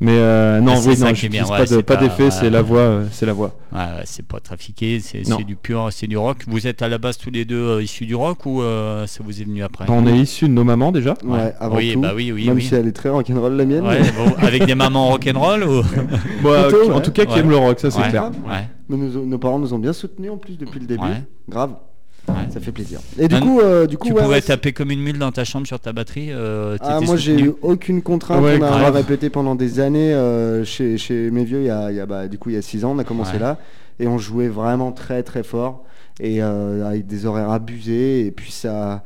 [0.00, 2.30] Mais euh, non, c'est oui, ça non, est bien, ouais, pas de- pas pas- d'effet,
[2.30, 3.52] c'est la voix, euh, c'est la voix.
[3.72, 6.44] Ouais, c'est pas trafiqué, c'est du pur, c'est du rock.
[6.46, 9.22] Vous êtes à la base tous les deux euh, issus du rock ou euh, ça
[9.24, 9.86] vous est venu après?
[9.86, 11.14] Bah, on est issus de nos mamans déjà.
[11.24, 12.00] Ouais, avant oui, tout.
[12.00, 12.62] bah oui, oui, même oui.
[12.62, 13.84] si elle est très rock'n'roll la mienne.
[13.86, 15.82] Ouais, bon, avec des mamans rock'n'roll ou?
[16.44, 17.40] Bah, Plutôt, qui- en tout cas, qui Ouais.
[17.40, 18.30] aiment le rock, ça c'est Ouais, clair.
[18.48, 18.68] ouais.
[18.88, 21.02] Mais nous- nos parents nous ont bien soutenus en plus depuis le début.
[21.02, 21.22] Ouais.
[21.48, 21.70] Grave,
[22.32, 22.50] Ouais.
[22.50, 23.00] ça fait plaisir.
[23.18, 25.18] Et du Un- coup, euh, du coup, Tu ouais, pouvais ouais, taper comme une mule
[25.18, 26.28] dans ta chambre sur ta batterie.
[26.30, 28.42] euh, Ah, moi j'ai eu aucune contrainte.
[28.42, 28.94] Ouais, on, a, grave.
[28.94, 31.60] répété pendant des années euh, chez, chez mes vieux.
[31.60, 32.98] Il y a, il y a, bah, du coup il y a 6 ans, on
[32.98, 33.38] a commencé Ouais.
[33.40, 33.58] là.
[34.00, 35.84] et on jouait vraiment très très fort
[36.20, 39.04] et euh, avec des horaires abusés et puis ça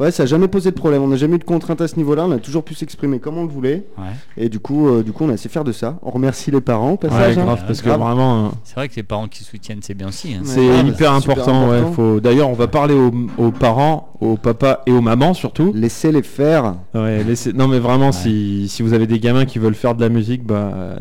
[0.00, 1.96] ouais ça a jamais posé de problème on n'a jamais eu de contrainte à ce
[1.96, 4.04] niveau là on a toujours pu s'exprimer comme on le voulait Ouais.
[4.36, 6.60] et du coup euh, du coup on a assez fier de ça on remercie les
[6.60, 7.56] parents au passage Ouais, hein.
[7.66, 8.00] parce que Grave.
[8.00, 10.34] vraiment, euh, C'est vrai que les parents qui soutiennent, c'est bien aussi.
[10.34, 10.40] hein.
[10.44, 11.68] C'est hyper important.
[11.68, 11.92] ouais, important.
[11.92, 12.20] faut...
[12.20, 15.70] D'ailleurs, on va parler aux, aux parents, aux papas et aux mamans surtout.
[15.74, 19.58] laissez les faire Ouais, laissez- Non, mais vraiment, si, si vous avez des gamins qui
[19.58, 20.96] veulent faire de la musique, bah,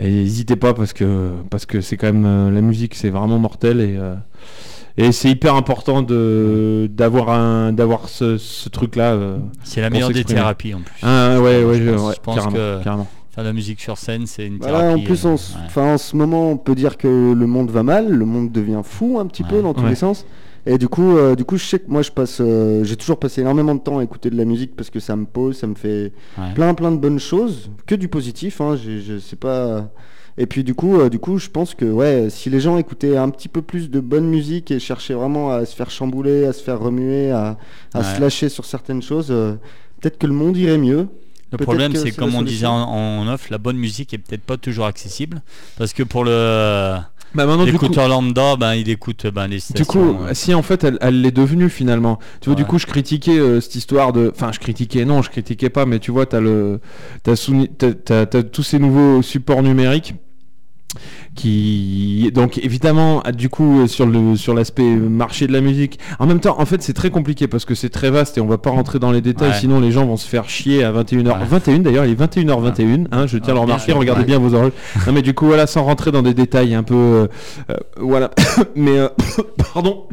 [0.00, 3.38] euh, n'hésitez pas parce que parce que c'est quand même euh, la musique, c'est vraiment
[3.38, 4.14] mortel et euh,
[4.98, 9.16] et c'est hyper important de d'avoir un d'avoir ce, ce truc là.
[9.62, 10.94] C'est la meilleure des thérapies en plus.
[11.02, 13.06] Ah ouais, ouais, Je pense- ouais, je pense carrément, que- carrément.
[13.34, 15.02] Faire de la musique sur scène, c'est une Voilà, thérapie.
[15.02, 15.60] en plus, euh, en, ce- ouais.
[15.66, 18.80] enfin, en ce moment, on peut dire que le monde va mal, le monde devient
[18.82, 19.90] fou un petit peu dans tous Ouais.
[19.90, 20.24] les sens.
[20.68, 23.18] Et du coup, euh, du coup, je sais que moi, je passe, euh, j'ai toujours
[23.20, 25.66] passé énormément de temps à écouter de la musique parce que ça me pose, ça
[25.68, 26.52] me fait Ouais.
[26.54, 28.60] plein, plein de bonnes choses, que du positif.
[28.60, 29.88] Hein, je sais pas.
[30.38, 33.16] Et puis du coup, euh, du coup, je pense que ouais, si les gens écoutaient
[33.16, 36.52] un petit peu plus de bonne musique et cherchaient vraiment à se faire chambouler, à
[36.52, 37.56] se faire remuer, à,
[37.94, 38.04] à Ouais.
[38.04, 41.06] se lâcher sur certaines choses, peut-être que le monde irait mieux.
[41.52, 44.56] Le problème, c'est comme on disait en, en off, la bonne musique est peut-être pas
[44.56, 45.40] toujours accessible.
[45.78, 46.98] Parce que pour le
[47.36, 49.82] Bah maintenant, du coup, l'écouteur lambda, ben, il écoute ben, les stations.
[49.84, 52.18] Du coup, euh, si en fait elle elle l'est devenue finalement.
[52.40, 54.32] Tu vois, du coup, je critiquais euh, cette histoire de.
[54.34, 56.80] Enfin, je critiquais, non, je critiquais pas, mais tu vois, t'as le.
[57.22, 57.34] T'as
[57.78, 60.14] t'as- t'as- t'as tous ces nouveaux supports numériques
[61.34, 65.98] qui donc évidemment ah, du coup euh, sur le sur l'aspect marché de la musique
[66.18, 68.46] en même temps en fait c'est très compliqué parce que c'est très vaste et on
[68.46, 69.54] va pas rentrer dans les détails Ouais.
[69.60, 71.44] sinon les gens vont se faire chier à 21h Ouais.
[71.48, 74.54] 21 d'ailleurs il est 21h21 hein, je tiens à le Ah, remarquer regardez bien vos
[74.54, 74.72] horloges
[75.06, 77.26] non mais du coup voilà sans rentrer dans des détails un peu euh,
[77.70, 78.30] euh, voilà
[78.74, 79.08] mais euh,
[79.74, 80.04] pardon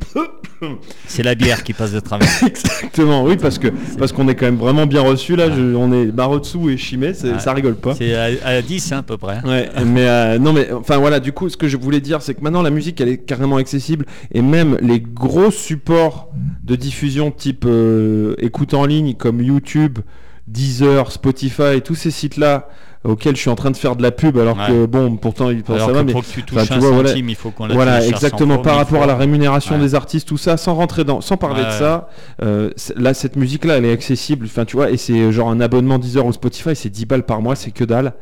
[1.08, 2.28] C'est la bière qui passe de travers.
[2.46, 5.50] Exactement, oui, parce que parce qu'on est quand même vraiment bien reçu là.
[5.50, 7.96] je- on est dessous et chimé, ça rigole pas.
[7.96, 9.40] C'est à, à 10 hein, à peu près.
[9.46, 11.20] Ouais, mais euh, non, mais enfin voilà.
[11.20, 13.58] Du coup, ce que je voulais dire, c'est que maintenant la musique, elle est carrément
[13.58, 16.30] accessible et même les gros supports
[16.64, 20.00] de diffusion type euh, écoute en ligne comme YouTube,
[20.48, 22.68] Deezer, Spotify, tous ces sites-là
[23.04, 24.68] auxquels je suis en train de faire de la pub, alors Ouais.
[24.68, 26.78] que bon, pourtant il Alors ça va, mais pour que tu touches enfin, tu un
[26.80, 27.10] vois, voilà.
[27.10, 28.56] centime, il faut qu'on la voilà, exactement.
[28.56, 29.82] 100 Par rapport à la rémunération Ouais.
[29.82, 32.08] des artistes, tout ça, sans rentrer dans, sans parler Ouais, de ça,
[32.42, 34.46] euh, là, cette musique-là, elle est accessible.
[34.46, 37.42] Enfin, tu vois, et c'est genre un abonnement Deezer ou Spotify, c'est 10 balles par
[37.42, 38.14] mois, c'est que dalle.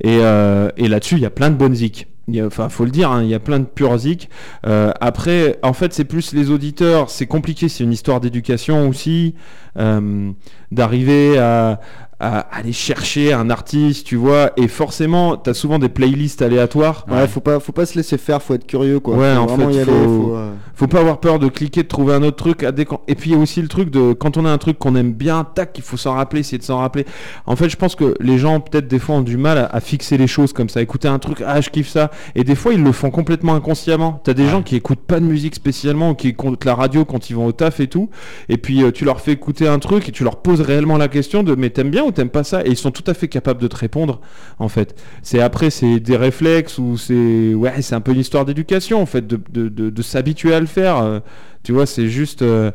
[0.00, 2.06] Et, euh, et là-dessus, il y a plein de bonnes zik.
[2.46, 4.30] Enfin, faut le dire, hein, il y a plein de pures zik.
[4.66, 7.10] Euh, après, en fait, c'est plus les auditeurs.
[7.10, 9.34] C'est compliqué, c'est une histoire d'éducation aussi,
[9.78, 10.30] euh,
[10.70, 11.80] d'arriver à,
[12.22, 14.52] à aller chercher un artiste, tu vois.
[14.56, 17.04] Et forcément, tu as souvent des playlists aléatoires.
[17.10, 19.16] Ouais, faut pas, faut pas se laisser faire, faut être curieux quoi.
[19.16, 21.48] Ouais, Faut en vraiment fait, y aller, faut- faut, euh, Faut pas avoir peur de
[21.48, 22.62] cliquer, de trouver un autre truc.
[22.62, 24.58] À qu'on- Et puis il y a aussi le truc de quand on a un
[24.58, 27.04] truc qu'on aime bien, tac, il faut s'en rappeler, essayer de s'en rappeler.
[27.46, 29.80] En fait, je pense que les gens peut-être des fois ont du mal à, à
[29.80, 32.10] fixer les choses comme ça, écouter un truc, ah je kiffe ça.
[32.34, 34.20] Et des fois ils le font complètement inconsciemment.
[34.24, 34.50] T'as des Ouais.
[34.50, 37.46] gens qui écoutent pas de musique spécialement, ou qui écoutent la radio quand ils vont
[37.46, 38.10] au taf et tout.
[38.48, 41.08] Et puis euh, tu leur fais écouter un truc et tu leur poses réellement la
[41.08, 43.28] question de mais t'aimes bien ou t'aimes pas ça Et ils sont tout à fait
[43.28, 44.20] capables de te répondre.
[44.58, 48.44] En fait, c'est après c'est des réflexes ou c'est ouais c'est un peu une histoire
[48.44, 51.22] d'éducation en fait de, de, s'habituer à le faire.
[51.62, 52.72] Tu vois, c'est juste, euh,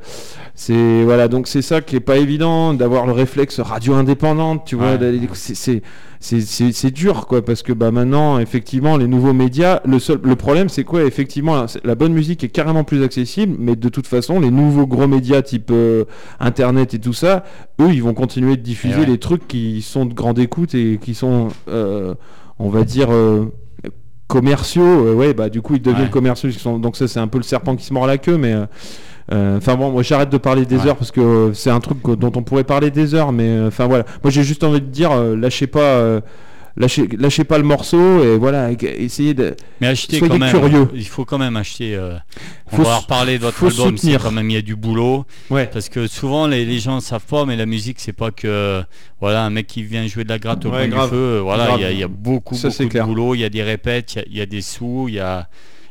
[0.55, 4.75] c'est voilà, donc c'est ça qui est pas évident d'avoir le réflexe radio indépendante, tu
[4.75, 5.19] vois, Ouais,
[6.21, 10.69] c'est- dur quoi, parce que bah maintenant effectivement les nouveaux médias, le seul le problème
[10.69, 14.49] c'est quoi effectivement la, bonne musique est carrément plus accessible, mais de toute façon les
[14.51, 16.05] nouveaux gros médias type euh,
[16.39, 17.43] internet et tout ça,
[17.81, 19.05] eux ils vont continuer de diffuser ouais.
[19.05, 22.15] les trucs qui sont de grande écoute et qui sont, euh,
[22.57, 23.09] on va dire.
[24.27, 26.09] Commerciaux euh, ouais bah du coup ils deviennent Ouais.
[26.09, 28.53] commerciaux sont- donc ça c'est un peu le serpent qui se mord la queue mais
[28.53, 28.65] euh,
[29.33, 30.87] euh, Enfin bon, moi j'arrête de parler des Ouais.
[30.87, 33.85] heures parce que euh, c'est un truc dont on pourrait parler des heures, mais enfin
[33.85, 34.05] voilà.
[34.23, 36.21] Moi j'ai juste envie de dire, euh, lâchez pas, euh,
[36.77, 39.55] lâchez, lâchez pas le morceau et voilà, essayez de.
[39.81, 40.51] Mais achetez Soyez quand même.
[40.51, 40.89] curieux.
[40.93, 41.95] Il faut quand même acheter.
[41.95, 42.13] euh,
[42.71, 43.97] on Faut va reparler de votre faut album.
[43.97, 44.21] C'est soutenir.
[44.23, 45.25] quand même il y a du boulot.
[45.49, 45.67] Ouais.
[45.71, 48.81] Parce que souvent les, les gens ne savent pas, mais la musique c'est pas que
[49.19, 51.09] voilà un mec qui vient jouer de la gratte au Ouais, coin grave.
[51.09, 51.37] du feu.
[51.37, 53.05] euh, Voilà, il y, a- il y a beaucoup, Ça, beaucoup de clair.
[53.07, 53.35] boulot.
[53.35, 55.47] Il y a des répètes, il y y, a des sous, il y a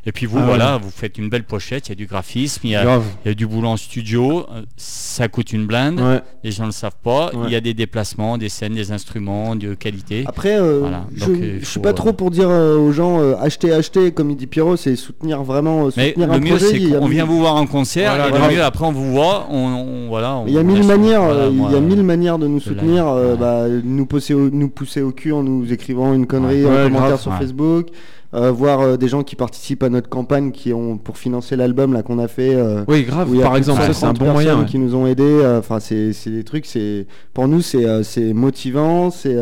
[0.07, 0.47] et puis vous Ah ouais.
[0.47, 1.89] voilà, vous faites une belle pochette.
[1.89, 3.03] Il y a du graphisme, il y a, Grave.
[3.25, 4.47] il y a du boulot en studio.
[4.55, 6.01] euh, Ça coûte une blinde.
[6.01, 6.21] Ouais.
[6.45, 7.27] Les gens ne le savent pas.
[7.35, 7.47] Ouais.
[7.47, 10.25] Il y a des déplacements, des scènes, des instruments de qualité.
[10.27, 13.35] Après, euh, Voilà, je, donc, euh, suis pas euh, trop pour dire aux gens euh,
[13.41, 16.51] acheter, acheter, comme il dit Pierrot, c'est soutenir vraiment, euh, Mais soutenir le un mieux,
[16.51, 16.67] projet.
[16.67, 18.49] c'est il mille- vient vous voir en concert Voilà, et voilà.
[18.49, 19.47] le mieux, après, on vous voit.
[19.51, 22.47] On, on- voilà, on Il y a mille manières, il y a mille manières de
[22.47, 23.05] nous soutenir,
[23.39, 27.19] bah, nous pousser, au, nous pousser au cul en nous écrivant une connerie en commentaire
[27.19, 27.33] sur.
[27.37, 27.89] Facebook,
[28.37, 31.93] euh, voir euh, des gens qui participent à notre campagne qui ont pour financer l'album
[31.95, 32.55] là qu'on a fait.
[32.55, 33.35] euh, Oui, grave.
[33.41, 34.61] Par exemple, ça c'est un 130 bon moyen.
[34.61, 34.67] ouais.
[34.67, 35.43] qui nous ont aidés.
[35.59, 36.67] Enfin, c'est c'est des trucs.
[36.67, 39.11] C'est pour nous, c'est c'est motivant.
[39.11, 39.37] C'est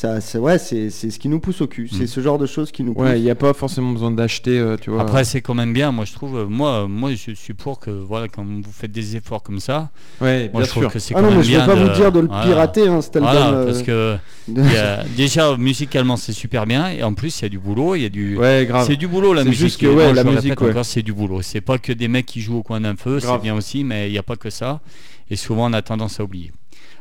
[0.00, 1.88] ça, c'est ouais, c'est c'est ce qui nous pousse au cul.
[1.90, 2.06] C'est Mm.
[2.06, 3.02] ce genre de choses qui nous poussent.
[3.02, 5.02] Ouais, il n'y a pas forcément besoin d'acheter, euh, tu vois.
[5.02, 6.46] Après, c'est quand même bien, moi je trouve.
[6.48, 10.50] Moi, moi je suis pour que, voilà, quand vous faites des efforts comme ça, ouais,
[10.52, 10.92] moi bien je trouve sûr.
[10.92, 11.60] que c'est Ah quand non, même mais je bien.
[11.66, 12.44] vais pas de- vous dire de le voilà.
[12.44, 13.32] pirater, hein, cet album.
[13.32, 14.16] Voilà, euh, parce que
[14.56, 17.96] y a- déjà musicalement c'est super bien et en plus il y a du boulot,
[17.96, 18.36] il y a du.
[18.38, 18.86] Ouais, grave.
[18.86, 19.64] C'est du boulot la C'est musique.
[19.66, 20.70] juste que, ouais, moi, la musique, répète ouais.
[20.70, 21.42] encore, c'est du boulot.
[21.42, 24.08] C'est pas que des mecs qui jouent au coin d'un feu, c'est bien aussi, mais
[24.08, 24.80] il n'y a pas que ça.
[25.28, 26.52] Et souvent on a tendance à oublier.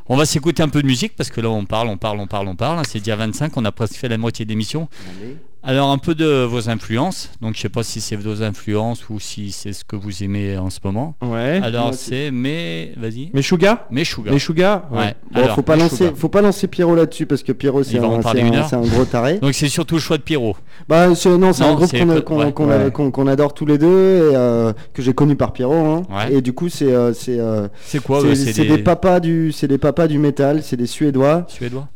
[0.10, 2.28] On va s'écouter un peu de musique parce que là on parle, on parle, on
[2.28, 2.86] parle, on parle.
[2.88, 4.88] C'est déjà 25, on a presque fait la moitié de l'émission.
[5.64, 7.30] Alors un peu de vos influences.
[7.42, 10.58] Donc je sais pas si c'est vos influences ou si c'est ce que vous aimez
[10.58, 11.16] en ce moment.
[11.22, 11.60] Ouais.
[11.62, 13.32] Alors c'est mais vas-y.
[13.34, 14.32] Meshuga Meshuga.
[14.32, 15.16] Meshuga Ouais.
[15.32, 18.04] Bon, Alors, faut pas lancer, faut pas lancer Pierrot là-dessus parce que Pierrot c'est un,
[18.04, 19.40] un- un gros taré.
[19.40, 20.56] Donc c'est surtout le choix de Pierrot.
[20.88, 21.30] Bah non, c'est
[21.64, 21.92] un groupe
[22.24, 22.54] qu'on ouais.
[23.26, 23.32] Ouais.
[23.32, 23.88] adore tous les deux
[24.32, 25.74] et euh, que j'ai connu par Pierrot.
[25.74, 26.04] hein.
[26.10, 26.34] Ouais.
[26.36, 28.78] Et du coup c'est euh, c'est euh, C'est quoi c'est c'est des...
[28.78, 31.46] papas du c'est des papas du métal, c'est des Suédois.
[31.50, 31.88] Suédois.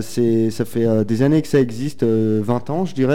[0.00, 3.07] C'est ça fait des années que ça existe, euh, 20 ans je dirais.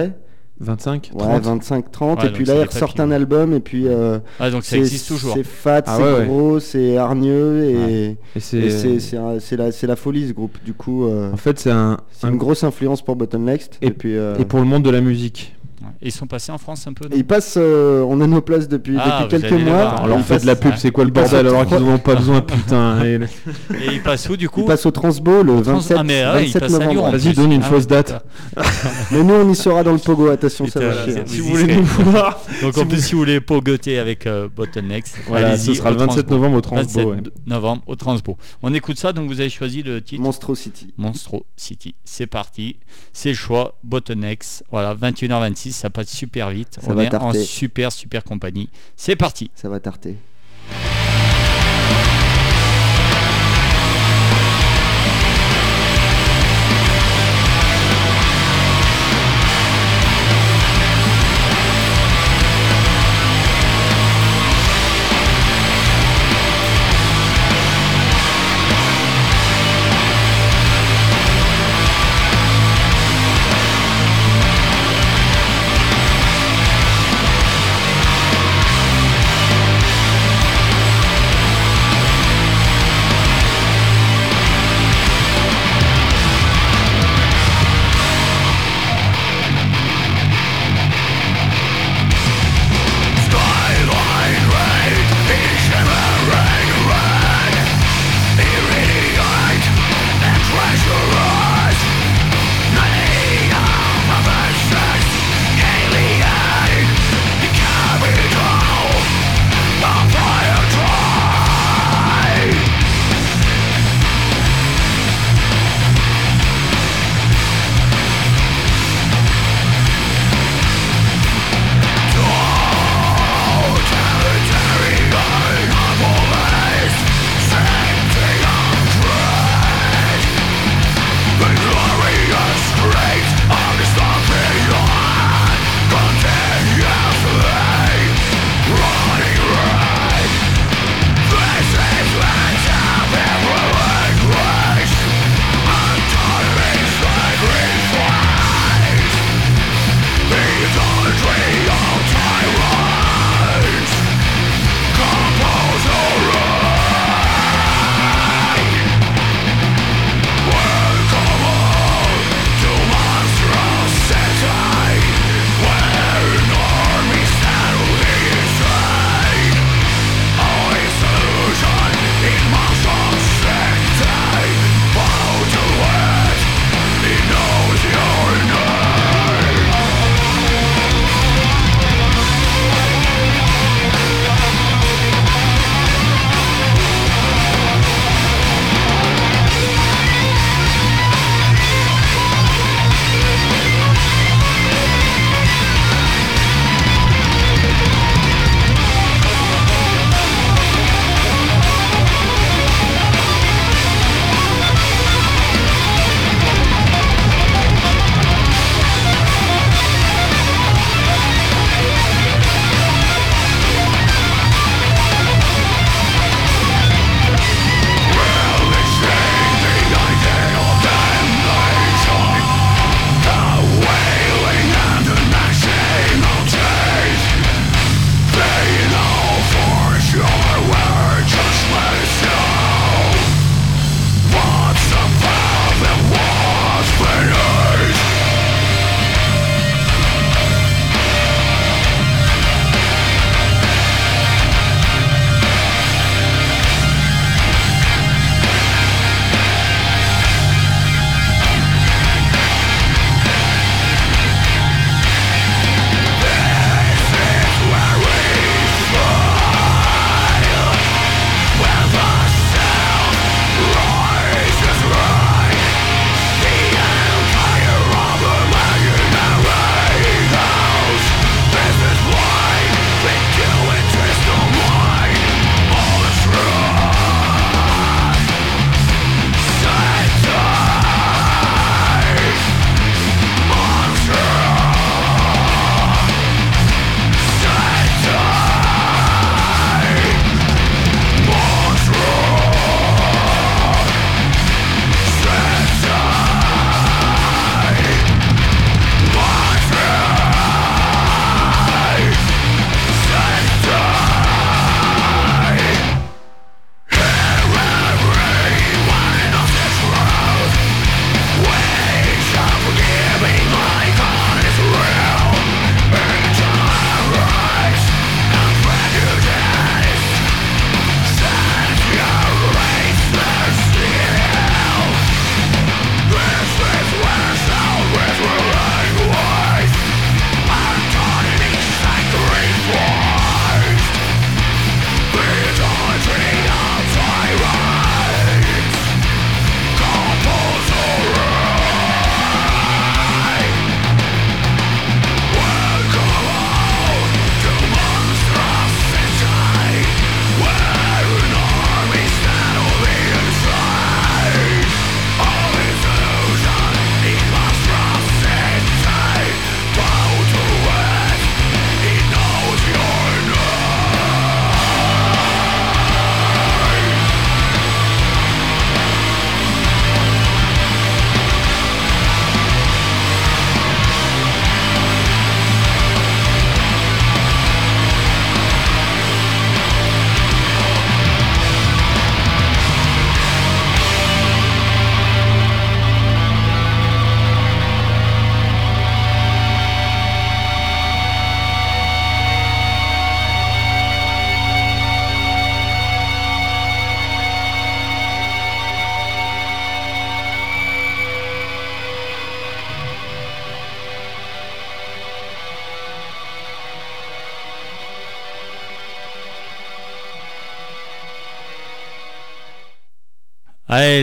[0.60, 3.88] 25 Ouais, 30 25 30 Ouais, et puis là ils ressortent un album et puis
[3.88, 5.34] euh, Ah donc ça c'est- existe toujours.
[5.34, 6.26] C'est fat, Ah c'est ouais, ouais.
[6.28, 10.58] gros, c'est hargneux et, Et c'est la la folie ce groupe.
[10.64, 13.88] Du coup euh, en fait c'est un, un- une grosse influence pour Button Next et,
[13.88, 15.56] Et- puis euh, et pour le monde de la musique.
[16.02, 17.08] Ils sont passés en France un peu.
[17.16, 19.96] ils passent, euh, on a nos places depuis, Ah, depuis quelques mois.
[19.96, 20.06] voir.
[20.12, 20.78] On fait de la pub, ouais.
[20.78, 23.04] c'est quoi le bordel alors qu'ils n'en ont pas besoin putain.
[23.06, 26.04] Et- Et ils passent où du coup Ils passent au Transbo le Trans- 27, Ah,
[26.04, 27.18] mais, ah, ils 27 passent à Lyon, novembre.
[27.18, 28.26] Vas-y, donne une Ah, fausse date.
[29.12, 31.24] Mais nous, on y sera dans le Pogo, attention, ça va chier.
[31.26, 35.06] Si vous voulez nous voir, Donc en plus si vous voulez pogoter avec euh, Bottleneck,
[35.28, 36.34] voilà, ce sera le 27 Transpo.
[36.36, 37.00] novembre au Transpo.
[37.00, 37.32] 27 ouais.
[37.48, 38.38] novembre au Transpo.
[38.62, 40.94] On écoute ça, donc vous avez choisi le titre Monstro City.
[40.98, 41.96] Monstro City.
[42.04, 42.78] C'est parti,
[43.14, 44.64] c'est le choix, Bottlenecks.
[44.72, 46.80] Voilà, 21h26, ça passe super vite.
[46.80, 48.70] Ça On va est en super super compagnie.
[48.96, 49.52] C'est parti.
[49.56, 50.18] Ça va tarter.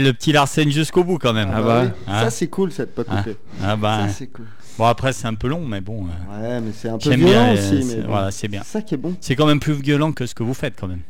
[0.01, 1.51] Allez, le petit Larsen jusqu'au bout quand même.
[1.55, 1.91] Ah bah, oui.
[2.09, 2.21] hein.
[2.25, 3.17] Ça c'est cool cette pas Ah.
[3.19, 3.37] coupée.
[3.63, 4.47] Ah bah, Ça c'est cool.
[4.79, 6.05] bon après c'est un peu long, mais bon.
[6.07, 7.49] euh, Ouais, mais c'est un peu J'aime violent bien.
[7.51, 7.83] euh, aussi.
[7.83, 8.09] c'est- Mais bon.
[8.11, 8.63] Voilà, c'est bien.
[8.65, 9.15] C'est ça qui est bon.
[9.21, 11.01] C'est quand même plus violent que ce que vous faites quand même.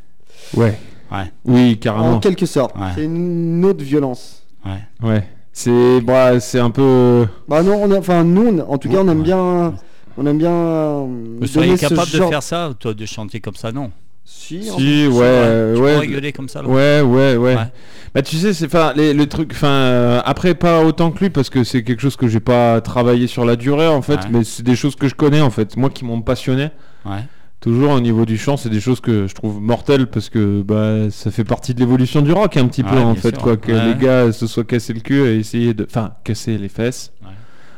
[0.55, 0.79] Ouais.
[1.13, 1.33] Ouais.
[1.45, 2.19] Oui, En carrément.
[2.21, 2.77] quelque sorte.
[2.77, 2.89] Ouais.
[2.95, 4.43] C'est une autre violence.
[4.65, 5.09] Ouais.
[5.09, 5.29] Ouais.
[5.53, 7.27] C'est bah, c'est un peu.
[7.49, 9.25] Bah non, on a- enfin nous, on- en tout cas, on aime Ouais.
[9.25, 9.75] bien,
[10.17, 10.51] on aime bien.
[10.53, 11.07] euh,
[11.41, 13.91] Vous seriez ce capable genre- de faire ça, toi, de chanter comme ça, non?
[14.33, 14.63] Si.
[14.65, 15.95] Si, ouais, ouais.
[15.95, 17.55] pourrais gueuler comme ça, là Ouais, ouais, ouais.
[17.57, 17.67] Ouais.
[18.15, 21.31] Bah tu sais, c'est enfin les, le truc, enfin euh, après pas autant que lui
[21.31, 24.31] parce que c'est quelque chose que j'ai pas travaillé sur la durée en fait, Ouais.
[24.33, 26.71] mais c'est des choses que je connais en fait, moi qui m'ont passionné.
[27.05, 27.25] Ouais.
[27.61, 31.11] Toujours au niveau du chant, c'est des choses que je trouve mortelles parce que bah
[31.11, 33.43] ça fait partie de l'évolution du rock un petit peu en fait sûr.
[33.43, 36.69] quoi, que les gars se soient cassés le cul et essayer de, enfin casser les
[36.71, 37.13] fesses.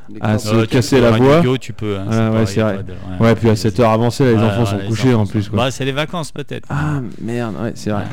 [0.09, 1.43] Les Ah, se casser la à voix.
[1.59, 1.97] tu peux.
[1.99, 2.81] hein, Ah, ouais, c'est vrai.
[3.21, 5.51] Ouais, puis à cette heure avancée, là, les enfants sont les couchés en plus sont-
[5.51, 5.65] quoi.
[5.65, 6.67] Bah, c'est les vacances peut-être.
[6.71, 8.05] Ah merde, ouais, c'est vrai.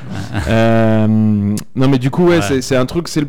[0.47, 3.27] Euh, non mais du coup ouais, c'est- c'est un truc c'est le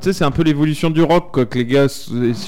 [0.00, 1.86] c'est un peu l'évolution du rock quoi que les gars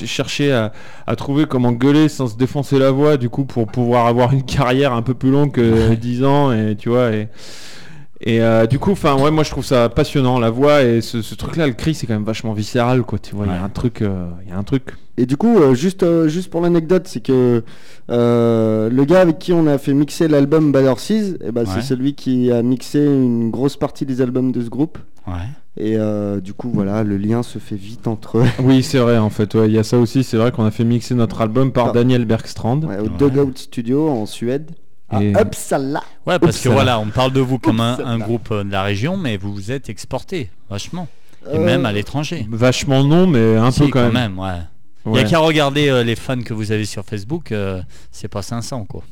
[0.04, 0.72] cherchaient à,
[1.06, 4.42] à trouver comment gueuler sans se défoncer la voix du coup pour pouvoir avoir une
[4.44, 7.28] carrière un peu plus longue que 10 ans et tu vois et
[8.20, 11.20] et euh, du coup enfin ouais moi je trouve ça passionnant la voix et ce,
[11.22, 13.56] ce truc là le cri c'est quand même vachement viscéral quoi tu vois il y
[13.56, 14.84] a un truc euh, il y a un truc
[15.18, 17.62] Et du coup, euh, juste, euh, juste pour l'anecdote, c'est que
[18.10, 21.66] euh, le gars avec qui on a fait mixer l'album Bad Horses, eh ben, Ouais.
[21.74, 24.98] c'est celui qui a mixé une grosse partie des albums de ce groupe.
[25.26, 25.34] Ouais.
[25.78, 28.44] Et euh, du coup, voilà, le lien se fait vite entre eux.
[28.62, 30.70] oui c'est vrai en fait ouais il y a ça aussi c'est vrai qu'on a
[30.70, 31.92] fait mixer notre album par Ah.
[31.92, 33.08] Daniel Bergstrand Ouais, au Ouais.
[33.18, 34.70] Dugout Studio en Suède.
[35.10, 36.02] À Et- Uppsala.
[36.26, 39.16] Ouais, parce que Oups, voilà, on parle de vous comme un, groupe de la région,
[39.16, 41.06] mais vous vous êtes exporté, vachement.
[41.52, 42.46] Et Euh, même à l'étranger.
[42.50, 44.58] vachement non mais un Si, peu quand, même, ouais.
[45.06, 45.20] Il Ouais.
[45.22, 47.80] n'y a qu'à regarder euh, les fans que vous avez sur Facebook, euh,
[48.10, 49.02] c'est pas 500 quoi.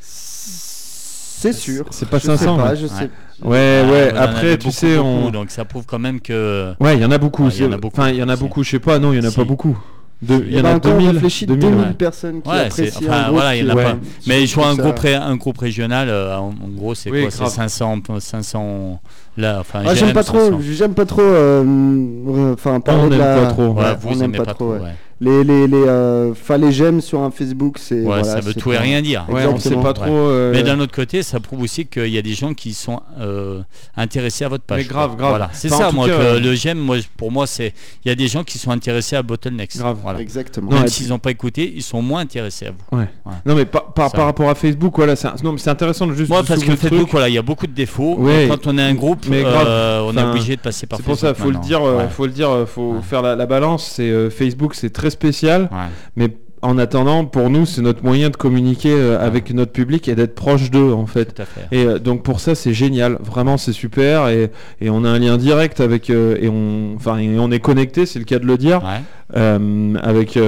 [0.00, 1.84] C'est sûr.
[1.90, 3.10] c'est pas Je sais 500 pas, mais- je sais.
[3.44, 4.12] Ouais, Ah, ouais.
[4.12, 5.30] en Après, tu beaucoup, sais, beaucoup, on.
[5.30, 6.72] donc ça prouve quand même que.
[6.80, 7.44] Ouais, il y en a beaucoup.
[7.44, 8.00] Ouais, il y en a c'est- beaucoup.
[8.00, 8.62] Enfin, il y en a beaucoup.
[8.64, 8.98] Je sais pas.
[8.98, 9.36] Non, il y en a Si.
[9.36, 9.76] pas beaucoup.
[10.22, 11.10] De- Il y en a quand on 2000.
[11.10, 11.92] réfléchit 2000, 2000 ouais.
[11.92, 13.92] personnes qui Ouais, c'est- apprécient enfin, un groupe voilà, il y en a qui- pas.
[13.92, 17.10] ouais, Mais je vois un groupe, ré- un groupe régional, euh, en, en gros, c'est
[17.10, 17.50] Oui, quoi C'est grave.
[17.52, 19.00] 500, 500
[19.36, 19.58] là.
[19.60, 20.60] Enfin, Ah, j'aime pas trop, 500.
[20.72, 21.20] j'aime pas trop.
[21.20, 23.66] euh, euh, Enfin, parler on de la- pas trop.
[23.74, 24.72] Ouais, Ouais, vous on aimez aime pas, trop.
[24.72, 24.94] ouais.
[25.18, 28.70] Les les les euh, les j'aime sur un Facebook, c'est Ouais, voilà, ça veut tout
[28.72, 29.24] et rien dire.
[29.30, 30.04] Ouais, on sait pas trop.
[30.10, 33.00] euh, Mais d'un autre côté, ça prouve aussi qu'il y a des gens qui sont
[33.18, 33.62] euh,
[33.96, 34.82] intéressés à votre page.
[34.82, 35.16] Mais grave, quoi.
[35.18, 35.30] grave.
[35.30, 35.50] Voilà.
[35.54, 37.72] C'est Enfin, ça, moi, cas, que euh, le j'aime, moi, pour moi, c'est
[38.04, 39.78] il y a des gens qui sont intéressés à Bottlenecks.
[39.78, 39.96] Grave.
[40.02, 40.20] Voilà.
[40.20, 40.70] Exactement.
[40.70, 42.98] Même s'ils n'ont pas écouté, ils sont moins intéressés à vous.
[43.46, 46.12] Non, mais par, par, rapport à Facebook, voilà, c'est un- non, mais c'est intéressant de
[46.12, 46.28] juste.
[46.28, 48.18] Moi, parce que Facebook, voilà, il y a beaucoup de défauts.
[48.50, 51.36] Quand on est un groupe, Mais on est obligé de passer par C'est pour Facebook.
[51.36, 53.92] ça, faut le dire, faut le dire, faut faire la, la balance.
[53.96, 55.78] C'est Facebook, c'est très spécial, Ouais.
[56.16, 56.28] mais
[56.62, 60.34] en attendant, pour nous, c'est notre moyen de communiquer euh, avec notre public et d'être
[60.34, 61.34] proche d'eux, en fait.
[61.34, 61.68] Tout à fait.
[61.70, 64.50] Et euh, donc pour ça c'est génial, vraiment c'est super et,
[64.80, 68.06] et on a un lien direct avec euh, et on enfin et on est connecté,
[68.06, 69.98] c'est le cas de le dire, Ouais.
[70.02, 70.38] avec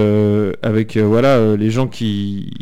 [0.63, 2.53] avec voilà les gens qui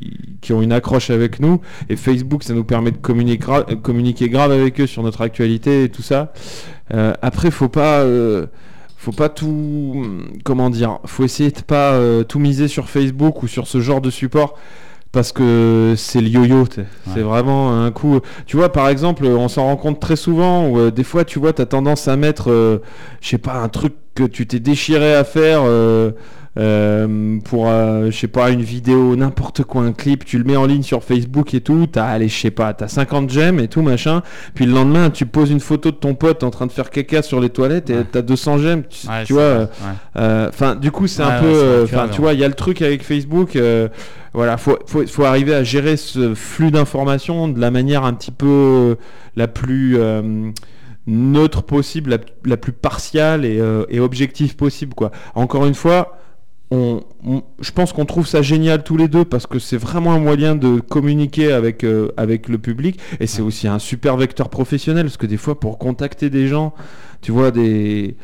[0.41, 4.29] qui ont une accroche avec nous et Facebook ça nous permet de communiquer gra- communiquer
[4.29, 6.33] grave avec eux sur notre actualité et tout ça.
[7.23, 8.05] Après faut pas
[9.07, 10.05] faut pas tout
[10.43, 14.01] comment dire, faut essayer de pas euh, tout miser sur Facebook ou sur ce genre
[14.01, 14.59] de support
[15.13, 16.65] parce que c'est le yo-yo,
[17.15, 18.19] c'est vraiment un coup.
[18.47, 21.39] Tu vois, par exemple, on s'en rend compte très souvent où euh, des fois, tu
[21.39, 22.79] vois, t'as tendance à mettre, euh,
[23.21, 26.11] je sais pas, un truc que tu t'es déchiré à faire euh,
[26.59, 30.57] euh, pour, euh, je sais pas, une vidéo, n'importe quoi, un clip, tu le mets
[30.57, 33.69] en ligne sur Facebook et tout, t'as, allez, je sais pas, t'as 50 j'aime et
[33.69, 34.23] tout, machin,
[34.55, 37.21] puis le lendemain, tu poses une photo de ton pote en train de faire caca
[37.21, 38.07] sur les toilettes et Ouais.
[38.11, 39.69] t'as 200 j'aime, tu, Ouais, tu vois.
[39.69, 40.49] Ouais.
[40.49, 41.83] Enfin, du coup, c'est un peu.
[41.85, 43.59] Enfin, tu vois, il y a le truc avec Facebook.
[44.33, 48.31] voilà, faut, faut, faut arriver à gérer ce flux d'informations de la manière un petit
[48.33, 48.97] peu
[49.37, 49.99] la plus
[51.07, 55.11] neutre possible, la, la plus partiale et, euh, et objective possible, quoi.
[55.35, 56.19] Encore une fois.
[56.73, 60.13] On, on- je pense qu'on trouve ça génial tous les deux parce que c'est vraiment
[60.15, 64.49] un moyen de communiquer avec, euh, avec le public et c'est aussi un super vecteur
[64.49, 66.75] professionnel parce que des fois pour contacter des gens,
[67.23, 68.17] tu vois, des,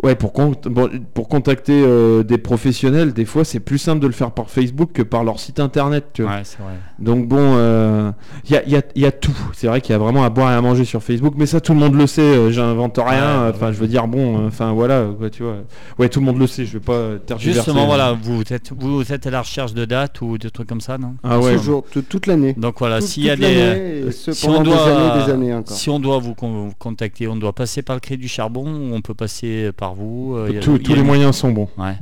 [0.00, 4.06] Ouais, pour, con- bon, pour contacter euh, des professionnels, des fois c'est plus simple de
[4.06, 6.04] le faire par Facebook que par leur site internet.
[6.12, 6.30] Tu vois.
[6.36, 6.74] Ouais, c'est vrai.
[7.00, 8.12] Donc bon, euh,
[8.44, 9.36] il y, a, y a- y a tout.
[9.54, 11.60] C'est vrai qu'il y a vraiment à boire et à manger sur Facebook, mais ça
[11.60, 12.22] tout le monde le sait.
[12.22, 13.42] euh, J'invente rien.
[13.46, 13.72] Ouais, Enfin, ouais.
[13.72, 14.38] je veux dire bon.
[14.38, 15.56] euh, Enfin voilà, quoi, tu vois.
[15.98, 16.64] Ouais, tout le monde le sait.
[16.64, 17.58] Je vais pas tergiverser.
[17.64, 20.80] Justement, voilà, vous êtes, vous êtes à la recherche de dates ou de trucs comme
[20.80, 21.14] ça, non?
[21.24, 21.56] Ah ouais.
[21.56, 22.54] Toujours, toute l'année.
[22.56, 24.12] Donc voilà, s'il y a des.
[24.12, 25.76] si on doit, des années, des années encore.
[25.76, 28.94] si on doit vous con- contacter, on doit passer par le cri du charbon ou
[28.94, 30.34] on peut passer par vous.
[30.36, 31.68] euh, il y a- Tous- a les une- moyens sont bons.
[31.78, 31.94] Ouais.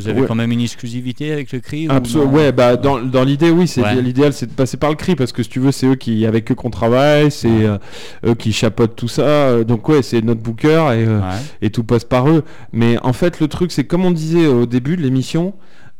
[0.00, 0.26] Vous avez Ouais.
[0.28, 3.50] quand même une exclusivité avec le cri ou Absol- non ouais, bah dans, dans l'idée,
[3.50, 4.00] oui, c'est Ouais.
[4.00, 6.24] l'idéal, c'est de passer par le cri parce que si tu veux, c'est eux qui
[6.24, 7.64] avec eux qu'on travaille, c'est Ouais.
[7.66, 7.78] euh,
[8.28, 9.22] eux qui chapeautent tout ça.
[9.22, 11.20] euh, donc ouais, c'est notre booker et, euh,
[11.62, 12.44] et tout passe par eux.
[12.72, 15.54] Mais en fait, le truc, c'est comme on disait au début de l'émission.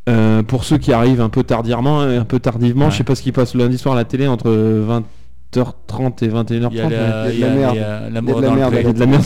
[0.09, 3.20] euh, pour ceux qui arrivent un peu tardivement, un peu tardivement, je sais pas ce
[3.20, 4.49] qui passe le lundi soir à la télé entre
[5.53, 6.68] 20h30 et 21h30.
[6.70, 7.74] Il y a, mais- la- il y a de la merde.
[7.74, 8.80] il y a l'amour de la dans le merde pré.
[8.82, 9.24] Il y a de la merde.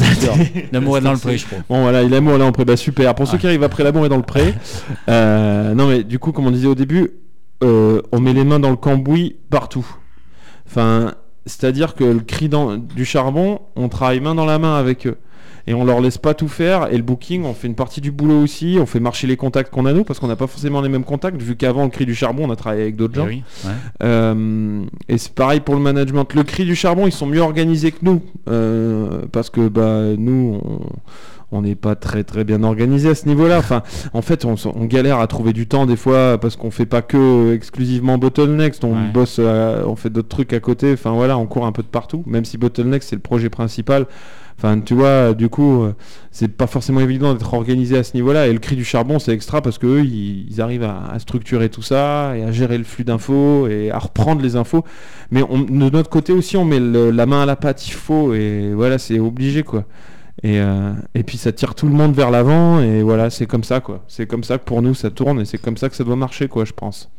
[0.72, 1.58] L'amour est dans le pré, je crois.
[1.68, 3.14] Bon voilà, il amour là en pré, bah super.
[3.14, 3.38] Pour ceux Ouais.
[3.40, 4.54] qui arrivent après l'amour et dans le pré.
[5.08, 7.10] Euh, non mais du coup, comme on disait au début,
[7.64, 9.86] euh, on met les mains dans le cambouis partout.
[10.66, 11.12] Enfin,
[11.44, 15.16] c'est-à-dire que le cri dans- du charbon, on travaille main dans la main avec eux.
[15.66, 16.92] Et on leur laisse pas tout faire.
[16.92, 18.78] Et le booking, on fait une partie du boulot aussi.
[18.80, 21.04] On fait marcher les contacts qu'on a nous, parce qu'on n'a pas forcément les mêmes
[21.04, 23.26] contacts, vu qu'avant le cri du charbon, on a travaillé avec d'autres Eh gens.
[23.26, 23.70] oui, ouais.
[24.02, 26.32] Euh, et c'est pareil pour le management.
[26.34, 28.22] Le cri du charbon, ils sont mieux organisés que nous.
[28.48, 30.80] euh, parce que bah, nous, on-
[31.54, 33.58] on n'est pas très très bien organisé à ce niveau-là.
[33.58, 33.82] Enfin,
[34.14, 34.54] en fait, on,
[34.86, 38.82] galère à trouver du temps des fois parce qu'on fait pas que exclusivement Bottlenext.
[38.84, 39.08] On Ouais.
[39.12, 40.94] bosse, on fait d'autres trucs à côté.
[40.94, 42.22] Enfin voilà, on court un peu de partout.
[42.26, 44.06] Même si Bottlenext c'est le projet principal.
[44.58, 45.94] Enfin, tu vois, du coup, euh,
[46.30, 48.46] c'est pas forcément évident d'être organisé à ce niveau-là.
[48.46, 51.82] Et le cri du charbon, c'est extra parce que eux, ils, arrivent à, structurer tout
[51.82, 54.84] ça et à gérer le flux d'infos et à reprendre les infos.
[55.30, 58.34] Mais de notre côté aussi, on met la main à la pâte, il faut.
[58.34, 59.84] Et voilà, c'est obligé, quoi.
[60.44, 63.80] Euh, et puis ça tire tout le monde vers l'avant et voilà c'est comme ça
[63.80, 66.02] quoi c'est comme ça que pour nous ça tourne et c'est comme ça que ça
[66.02, 67.10] doit marcher quoi je pense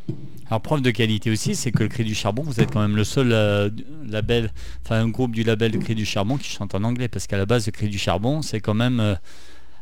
[0.50, 2.96] Alors preuve de qualité aussi, c'est que le Cri du Charbon, vous êtes quand même
[2.96, 4.52] le seul euh, du- label,
[4.86, 7.38] enfin un groupe du label de Cri du Charbon qui chante en anglais, parce qu'à
[7.38, 9.16] la base le Cri du Charbon, c'est quand même, euh,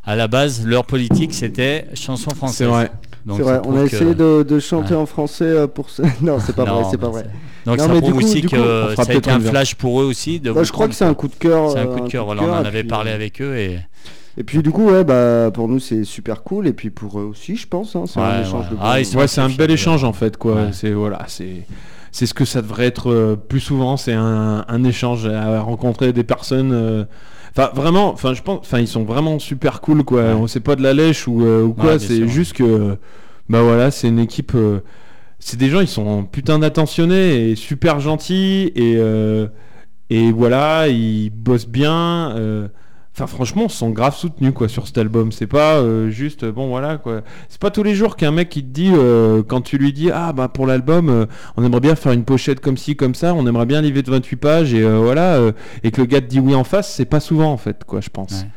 [0.05, 2.57] à la base, leur politique c'était chanson française.
[2.57, 2.91] c'est vrai
[3.25, 5.01] Donc, vrai, on a que- essayé de, de chanter Ouais.
[5.01, 6.03] en français euh, pour ça.
[6.21, 7.25] Non, c'est pas vrai, c'est pas vrai.
[7.65, 9.39] Donc Non, ça prouve du coup- aussi du coup, que ça a peut-être été un
[9.39, 10.39] flash pour eux aussi.
[10.39, 11.71] De Bah, je crois prendre, que c'est un coup de cœur.
[11.71, 12.25] c'est un coup de cœur.
[12.25, 13.79] Voilà, on en avait puis, parlé avec eux et
[14.37, 17.23] Et puis du coup, ouais, bah pour nous c'est super cool et puis pour eux
[17.25, 17.95] aussi, je pense.
[17.95, 18.71] Hein, c'est Ouais, un échange ouais.
[18.71, 18.77] de.
[18.79, 21.65] Ah, ouais c'est un bel échange en fait quoi c'est voilà c'est
[22.11, 26.13] c'est ce que ça devrait être euh, plus souvent c'est un, un échange à rencontrer
[26.13, 27.03] des personnes euh,
[27.53, 30.21] Enfin, vraiment, enfin, je pense, enfin, ils sont vraiment super cool, quoi.
[30.21, 30.31] Ouais.
[30.31, 31.91] On sait pas de la lèche ou, euh, ou quoi.
[31.95, 32.95] Ouais, c'est juste que,
[33.49, 34.53] bah voilà, c'est une équipe.
[34.55, 34.79] euh,
[35.37, 39.47] c'est des gens, ils sont putain d'attentionnés et super gentils et euh,
[40.09, 42.33] et voilà, ils bossent bien.
[43.13, 45.31] Enfin, franchement, ils sont grave soutenus quoi sur cet album.
[45.33, 47.21] C'est pas euh, juste bon voilà quoi.
[47.49, 50.09] C'est pas tous les jours qu'un mec qui te dit euh, quand tu lui dis
[50.11, 51.25] ah bah pour l'album euh,
[51.57, 54.09] on aimerait bien faire une pochette comme ci comme ça, on aimerait bien livrer de
[54.11, 55.39] 28 pages et voilà
[55.83, 57.99] et que le gars te dit oui en face, c'est pas souvent en fait quoi
[57.99, 58.31] je pense.
[58.43, 58.47] Ouais.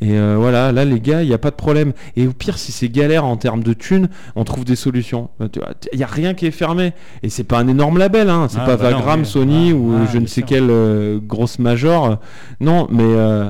[0.00, 1.92] Et euh, voilà, là les gars, il n'y a pas de problème.
[2.16, 5.30] Et au pire, si c'est galère en termes de thunes, on trouve des solutions.
[5.40, 6.92] Il n'y a rien qui est fermé.
[7.22, 8.46] Et c'est pas un énorme label, hein.
[8.50, 9.24] c'est Ah, pas bah non, Vagram.
[9.24, 10.46] Sony Ah, ou ah, je ne sais sûr.
[10.46, 12.18] quelle euh, grosse major.
[12.60, 13.48] Non, mais euh,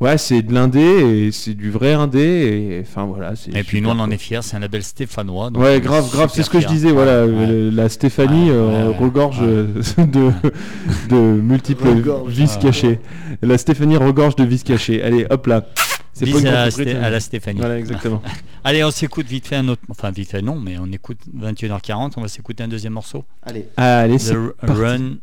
[0.00, 2.20] ouais, c'est de l'indé et c'est du vrai indé.
[2.20, 3.36] Et enfin voilà.
[3.36, 5.50] c'est Et puis nous on en est fiers, c'est un label stéphanois.
[5.50, 7.32] donc Ouais, grave, grave, c'est ce que je disais, voilà, ouais.
[7.32, 9.46] euh, la Stéphanie Ouais, euh, regorge Ouais.
[9.48, 10.30] euh, de,
[11.08, 12.32] de multiples Regorge.
[12.32, 12.62] vices Ouais.
[12.62, 13.00] cachés.
[13.42, 15.02] La Stéphanie regorge de vices cachés.
[15.02, 15.64] Allez, hop là.
[16.12, 17.02] C'est Bise une à, la Sté- hein.
[17.02, 17.60] à la Stéphanie.
[17.60, 18.20] Voilà, exactement.
[18.64, 19.80] Allez, on s'écoute vite fait un autre.
[19.88, 22.12] Enfin, vite fait, non, mais on écoute 21h40.
[22.16, 23.24] On va s'écouter un deuxième morceau.
[23.42, 23.66] Allez.
[23.76, 24.34] Allez, c'est.
[24.62, 25.14] Run.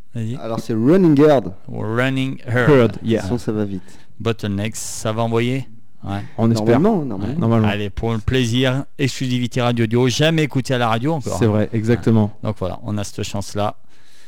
[0.42, 1.44] Alors c'est Running Guard.
[1.68, 2.70] Running Herd.
[2.72, 3.20] Heard, De yeah.
[3.22, 3.84] toute façon, ça va vite.
[4.20, 5.68] Bottlenecks, ça va envoyer
[6.04, 6.24] Ouais.
[6.38, 6.80] On espère.
[6.80, 7.40] Normalement, normalement.
[7.40, 7.68] Normalement.
[7.68, 11.38] Allez, pour le plaisir, exclusivité radio audio, jamais écouté à la radio encore.
[11.40, 12.32] C'est vrai, exactement.
[12.44, 13.76] Donc voilà, on a cette chance-là.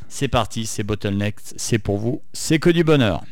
[0.07, 3.23] C'est parti, c'est Bottleneck, c'est pour vous, c'est que du bonheur.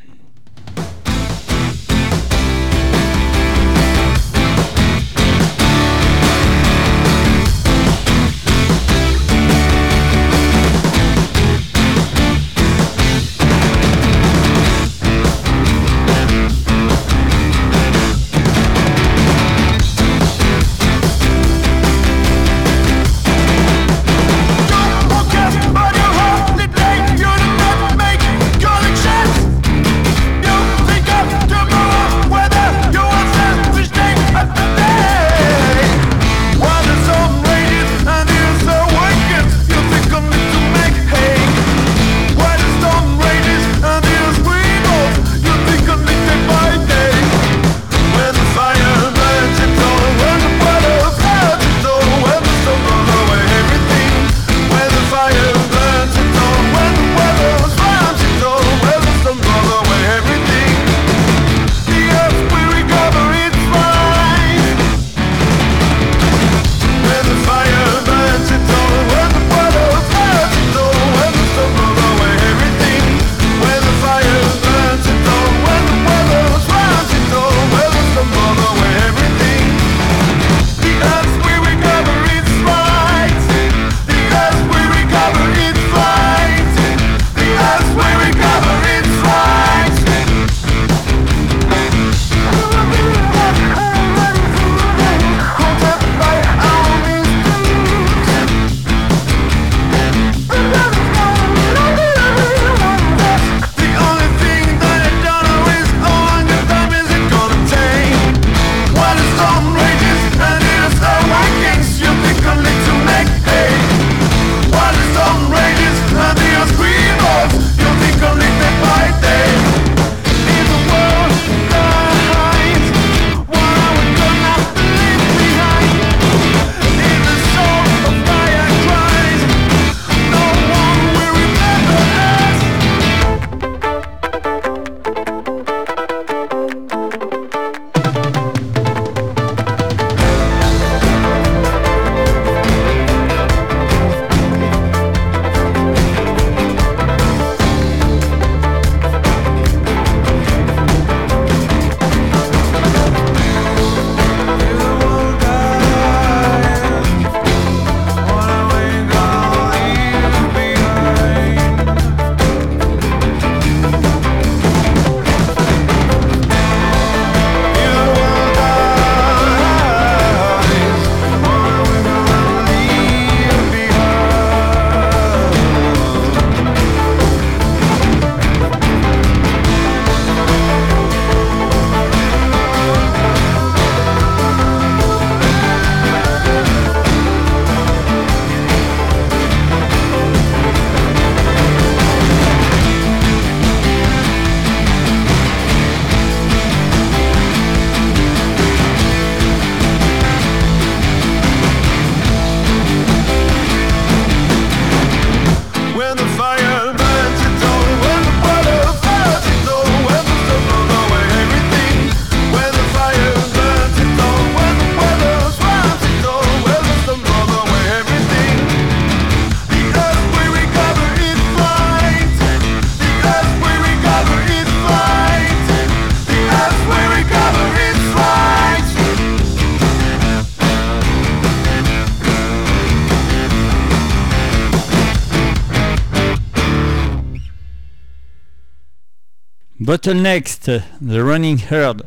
[240.07, 240.71] Bottle Next,
[241.05, 242.03] The Running Herd.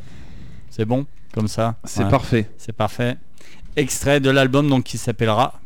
[0.71, 2.51] C'est bon, comme ça C'est Ouais, parfait.
[2.57, 3.19] C'est parfait.
[3.77, 5.61] Extrait de l'album donc qui s'appellera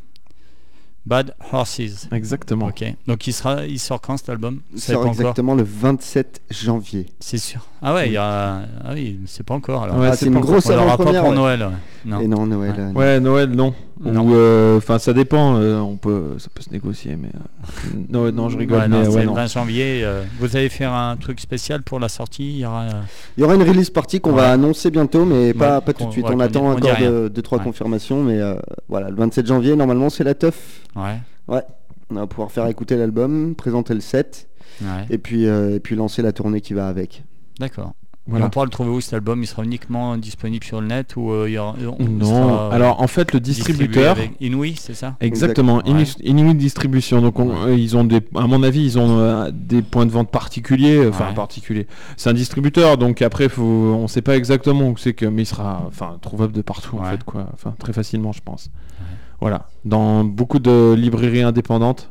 [1.06, 2.08] Bad Horses.
[2.10, 2.66] Exactement.
[2.66, 2.82] Ok.
[3.06, 4.62] Donc il sera, il sort quand cet album?
[4.72, 7.06] Il sort encore exactement le 27 janvier.
[7.20, 7.68] C'est sûr.
[7.86, 9.98] Ah ouais, il y a, ah oui, c'est pas encore alors.
[9.98, 11.20] Ouais, Ah, c'est une pas grosse avant-première.
[11.20, 11.36] pour ouais.
[11.36, 11.60] Noël.
[11.62, 11.68] ouais.
[12.06, 12.20] Non.
[12.20, 12.70] Et non, Noël.
[12.72, 12.78] Ouais.
[12.78, 12.98] euh, non.
[12.98, 13.74] Ouais, Noël, non.
[14.06, 15.56] Euh, Enfin, ça dépend.
[15.56, 18.78] euh, on peut, ça peut se négocier, mais euh, non, non, je rigole.
[18.80, 19.34] Ouais, mais c'est ouais, le non.
[19.34, 20.00] 20 janvier.
[20.02, 22.82] euh, vous allez faire un truc spécial pour la sortie Il y aura.
[22.84, 22.90] euh,
[23.36, 24.36] Il y aura une release party qu'on Ouais.
[24.40, 26.26] va annoncer bientôt, mais pas, Ouais, pas tout de suite.
[26.26, 27.64] ouais, on attend on encore deux, deux, trois Ouais.
[27.64, 28.54] confirmations, mais euh,
[28.88, 30.80] voilà, le 27 janvier, normalement, c'est la teuf.
[30.96, 31.60] Ouais.
[32.10, 34.48] On va pouvoir faire écouter l'album, présenter le set,
[34.82, 35.06] Ouais.
[35.10, 37.24] et puis, euh, et puis lancer la tournée qui va avec.
[37.58, 37.92] D'accord.
[38.26, 38.46] Voilà.
[38.46, 39.42] On pourra le trouver où cet album?
[39.42, 42.24] Il sera uniquement disponible sur le net ou euh, il y aura, on Non.
[42.24, 44.16] sera, euh, Alors, en fait, le distributeur.
[44.40, 45.16] Inouï, c'est ça?
[45.20, 45.82] Exactement.
[45.82, 47.20] Inuit- Inuit Distribution.
[47.20, 47.72] Donc, on- Ouais.
[47.72, 51.06] euh, ils ont des, à mon avis, ils ont euh, des points de vente particuliers.
[51.06, 51.34] Enfin, Ouais.
[51.34, 51.86] particuliers.
[52.16, 55.46] C'est un distributeur, donc après, faut, on sait pas exactement où c'est que, mais il
[55.46, 57.10] sera, enfin, trouvable de partout en Ouais.
[57.10, 57.48] fait, quoi.
[57.52, 58.70] Enfin, très facilement, je pense.
[59.42, 62.10] Voilà, dans beaucoup de librairies indépendantes.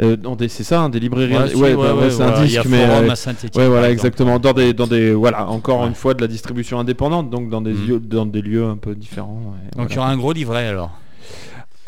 [0.00, 0.16] Euh,
[0.48, 1.34] c'est ça, hein, des librairies.
[1.54, 3.08] Ouais, bah, ouais, c'est un disque, mais euh,
[3.56, 4.38] Ouais, voilà, exactement.
[4.38, 7.72] Dans des, dans des, voilà, encore une fois de la distribution indépendante, donc dans des
[7.72, 7.86] Mm.
[7.86, 9.54] lieux, dans des lieux un peu différents.
[9.76, 10.90] Donc il y aura un gros livret alors.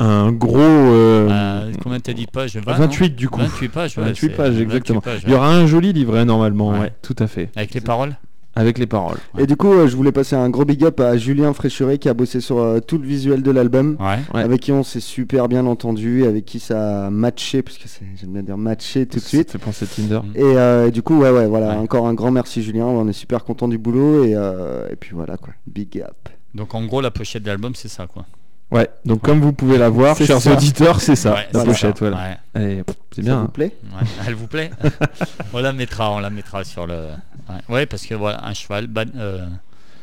[0.01, 0.57] un gros.
[0.57, 2.55] euh, Euh, combien t'as dit de pages?
[2.55, 2.77] 20, non?
[2.79, 3.39] 28 du coup.
[3.39, 3.97] 28 pages.
[3.97, 4.99] ouais, 28 c'est- pages, 28 exactement.
[5.01, 7.49] pages, Il y aura un joli livret normalement, ouais, tout à fait.
[7.55, 8.15] Avec les paroles?
[8.55, 9.17] Avec les paroles.
[9.33, 9.43] Ouais.
[9.43, 12.09] Et du coup, euh, je voulais passer un gros big up à Julien Fréchuré qui
[12.09, 13.95] a bossé sur euh, tout le visuel de l'album.
[13.99, 14.19] Ouais.
[14.33, 14.41] Ouais.
[14.43, 18.03] Avec qui on s'est super bien entendu, avec qui ça a matché, parce que c'est-
[18.19, 19.51] j'aime bien dire matché tout de suite.
[19.51, 20.19] Ça fait penser Tinder.
[20.35, 21.75] Et euh, du coup, ouais, ouais, voilà, Ouais.
[21.75, 25.11] encore un grand merci Julien, on est super content du boulot et, euh, et puis
[25.15, 26.29] voilà quoi, big up.
[26.53, 28.25] Donc en gros la pochette de l'album c'est ça quoi.
[28.71, 30.53] Ouais, donc comme vous pouvez la voir, chers ça.
[30.53, 32.09] auditeurs, c'est ça, Ouais, la c'est pochette, ça.
[32.09, 32.17] voilà.
[32.17, 32.37] Ouais.
[32.53, 33.37] Allez, pff, c'est Ça bien.
[33.39, 33.51] vous hein.
[33.53, 34.71] plaît Ouais, Elle vous plaît
[35.53, 37.07] On la mettra, on la mettra sur le.
[37.49, 39.45] Ouais, Ouais, parce que voilà, un cheval, Bad, euh,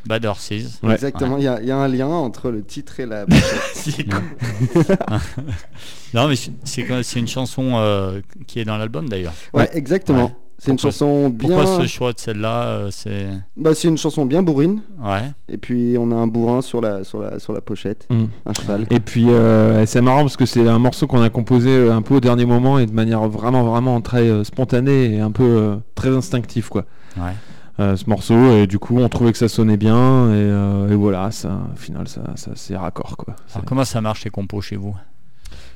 [0.05, 0.51] bad Horses.
[0.83, 0.93] Ouais.
[0.95, 3.25] Exactement, il y, a- il y a un lien entre le titre et la.
[6.15, 9.33] non, mais c'est- c'est quand- c'est une chanson euh, qui est dans l'album d'ailleurs.
[9.55, 10.33] ouais, exactement.
[10.61, 11.49] C'est une chanson bien.
[11.57, 13.29] Pourquoi ce choix de celle-là euh, C'est.
[13.57, 14.81] Bah, c'est une chanson bien bourrine.
[15.01, 15.23] Ouais.
[15.49, 18.25] Et puis on a un bourrin sur la sur la sur la pochette, Mm.
[18.45, 18.87] un cheval.
[18.91, 22.03] Et puis euh, c'est marrant parce que c'est un morceau qu'on a composé euh, un
[22.03, 25.45] peu au dernier moment et de manière vraiment vraiment très euh, spontanée et un peu
[25.45, 26.85] euh, très instinctif quoi.
[27.17, 27.33] Ouais.
[27.81, 29.95] Euh, ce morceau et du coup on trouvait que ça sonnait bien
[30.31, 33.37] et, euh, et voilà ça au final ça, ça c'est raccord quoi.
[33.55, 34.97] Alors, comment ça marche les compos chez vous?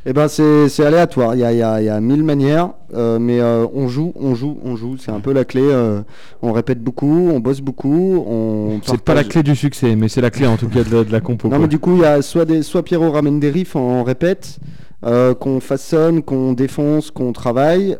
[0.04, 1.34] Et ben c'est aléatoire.
[1.36, 4.12] Il y a, y, a, il y a mille manières, euh, mais euh, on joue,
[4.16, 4.96] on joue, on joue.
[4.98, 5.60] C'est un peu la clé.
[5.62, 6.02] euh,
[6.42, 8.24] on répète beaucoup, on bosse beaucoup.
[8.26, 10.92] On C'est pas la clé du succès mais c'est la clé en tout cas de
[10.92, 11.46] la, de la compo.
[11.46, 11.58] Non quoi.
[11.60, 14.02] mais du coup il y a soit des soit Pierrot ramène des riffs en, en
[14.02, 14.58] répète,
[15.02, 17.96] qu'on façonne, qu'on défonce, qu'on travaille,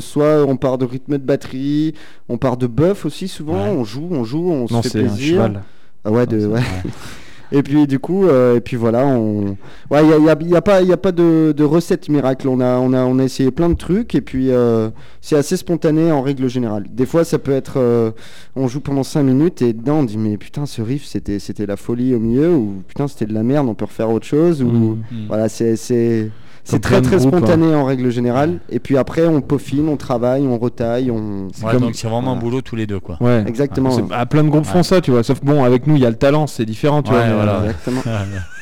[0.00, 1.94] soit on part de rythme de batterie,
[2.28, 3.64] on part de buff aussi souvent.
[3.64, 3.70] Ouais.
[3.70, 5.34] On joue, on joue, on non se fait c'est un plaisir.
[5.36, 5.62] cheval.
[6.04, 6.60] Ah ouais, de, ouais.
[7.50, 9.56] Et puis du coup, euh, et puis voilà, on,
[9.90, 11.64] ouais, il y a, y a- y a pas, il y a pas de, de
[11.64, 12.46] recette miracle.
[12.48, 14.90] On a, on a, on a essayé plein de trucs et puis euh,
[15.22, 16.84] c'est assez spontané en règle générale.
[16.90, 18.10] Des fois, ça peut être, euh,
[18.56, 21.66] on joue pendant 5 minutes et dedans on dit mais putain ce riff c'était, c'était
[21.66, 24.62] la folie au milieu ou putain c'était de la merde, on peut refaire autre chose
[24.62, 24.90] ou Mm.
[25.10, 25.26] Hmm.
[25.28, 26.30] voilà, c'est, c'est,
[26.70, 27.38] c'est très très groupes, hein.
[27.38, 28.58] spontané en règle générale.
[28.70, 31.46] Et puis après, on peaufine, on travaille, on retaille, on.
[31.46, 33.16] Ouais, comme- donc c'est vraiment un boulot tous les deux quoi.
[33.20, 33.44] Ouais.
[33.46, 33.90] Exactement.
[33.90, 34.72] C'est- ah, plein de groupes Ouais.
[34.72, 35.22] font ça, tu vois.
[35.22, 37.34] Sauf que bon, avec nous, il y a le talent, c'est différent, tu Ouais, vois.
[37.44, 37.60] voilà.
[37.64, 38.02] Exactement.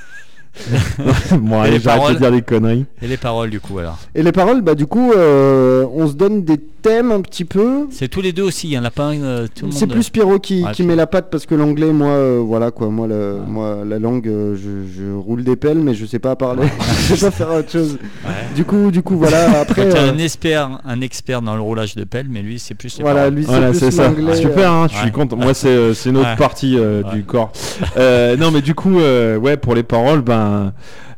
[1.40, 2.86] bon, allez, j'arrête de dire des conneries.
[3.02, 6.14] Et les paroles du coup alors Et les paroles, bah du coup, euh, on se
[6.14, 7.86] donne des thèmes un petit peu.
[7.90, 9.20] C'est tous les deux aussi, il y en a pas un.
[9.22, 11.92] euh, tout le C'est plus Pierrot qui, Ouais, qui met la patte parce que l'anglais,
[11.92, 13.46] moi, euh, voilà quoi, moi, le, Ouais.
[13.48, 16.66] moi la langue, euh, je, je roule des pelles, mais je sais pas parler,
[17.08, 17.98] je sais pas faire autre chose.
[18.24, 18.30] Ouais.
[18.54, 19.60] Du coup, du coup, voilà.
[19.60, 22.96] Après, euh, un expert, un expert dans le roulage de pelle, mais lui c'est plus
[22.98, 23.34] les voilà, paroles.
[23.34, 24.04] lui, c'est Voilà, plus c'est ça.
[24.08, 24.36] l'anglais.
[24.36, 25.02] Super, hein, je Ouais.
[25.02, 25.36] suis content.
[25.36, 26.36] Moi, c'est euh, c'est une autre Ouais.
[26.36, 27.14] partie euh, Ouais.
[27.14, 27.52] du corps.
[27.98, 30.45] Euh, non, mais du coup, euh, ouais, pour les paroles, ben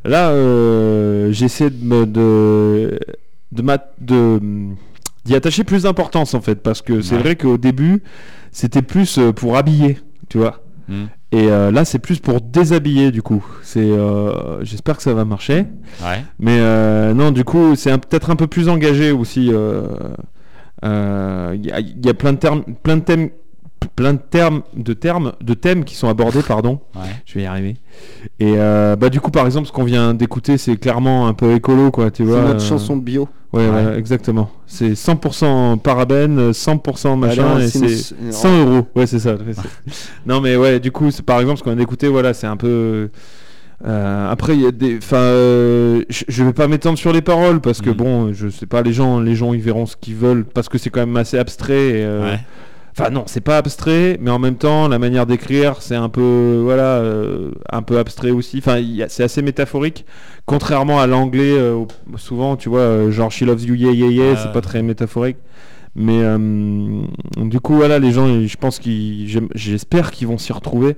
[0.05, 2.99] là, euh, j'essaie de me- de
[3.51, 4.39] de ma- de
[5.25, 7.21] d'y attacher plus d'importance en fait, parce que c'est Ouais.
[7.21, 8.01] vrai qu'au début,
[8.51, 9.97] c'était plus euh, pour habiller,
[10.29, 10.61] tu vois.
[10.87, 11.05] Hmm.
[11.31, 13.45] Et euh, là, c'est plus pour déshabiller du coup.
[13.61, 15.65] C'est, euh, j'espère que ça va marcher.
[16.03, 16.23] Ouais.
[16.39, 19.49] Mais euh, non, du coup, c'est peut-être un peu plus engagé aussi.
[19.51, 19.87] euh,
[20.85, 23.29] euh, Il y, y a plein de termes, plein de thèmes,
[23.95, 26.79] plein de termes, de termes, de thèmes qui sont abordés, pardon.
[26.95, 27.01] Ouais.
[27.25, 27.77] Je vais y arriver.
[28.39, 31.53] Et euh, bah du coup, par exemple, ce qu'on vient d'écouter, c'est clairement un peu
[31.53, 32.11] écolo, quoi.
[32.11, 32.41] Tu C'est vois.
[32.41, 33.27] notre euh, chanson bio.
[33.51, 33.67] Ouais, Ouais.
[33.69, 34.51] voilà, exactement.
[34.67, 38.87] C'est 100% parabène, 100% machin, Alors, et c'est une- c'est une- 100 euros.
[38.95, 39.33] Ouais, c'est ça.
[39.33, 42.33] ouais, c'est- non, mais ouais, du coup, c'est- par exemple, ce qu'on vient d'écouter, voilà,
[42.33, 43.09] c'est un peu.
[43.87, 44.97] euh, après, il y a des.
[44.97, 47.93] Enfin, euh, je vais pas m'étendre sur les paroles parce que Mm.
[47.93, 50.77] bon, je sais pas, les gens, les gens, ils verront ce qu'ils veulent parce que
[50.77, 51.87] c'est quand même assez abstrait.
[51.89, 52.39] et, euh, Ouais.
[52.99, 56.59] Enfin non, c'est pas abstrait, mais en même temps, la manière d'écrire, c'est un peu,
[56.61, 58.57] voilà, euh, un peu abstrait aussi.
[58.57, 60.05] Enfin, c'est assez métaphorique,
[60.45, 61.53] contrairement à l'anglais.
[61.57, 61.85] euh,
[62.17, 65.37] souvent, tu vois, euh, genre She loves you, yeah, yeah, yeah, c'est pas très métaphorique.
[65.95, 66.21] Mais
[67.37, 70.97] du coup, voilà, les gens, je pense qu'ils, j'espère qu'ils vont s'y retrouver.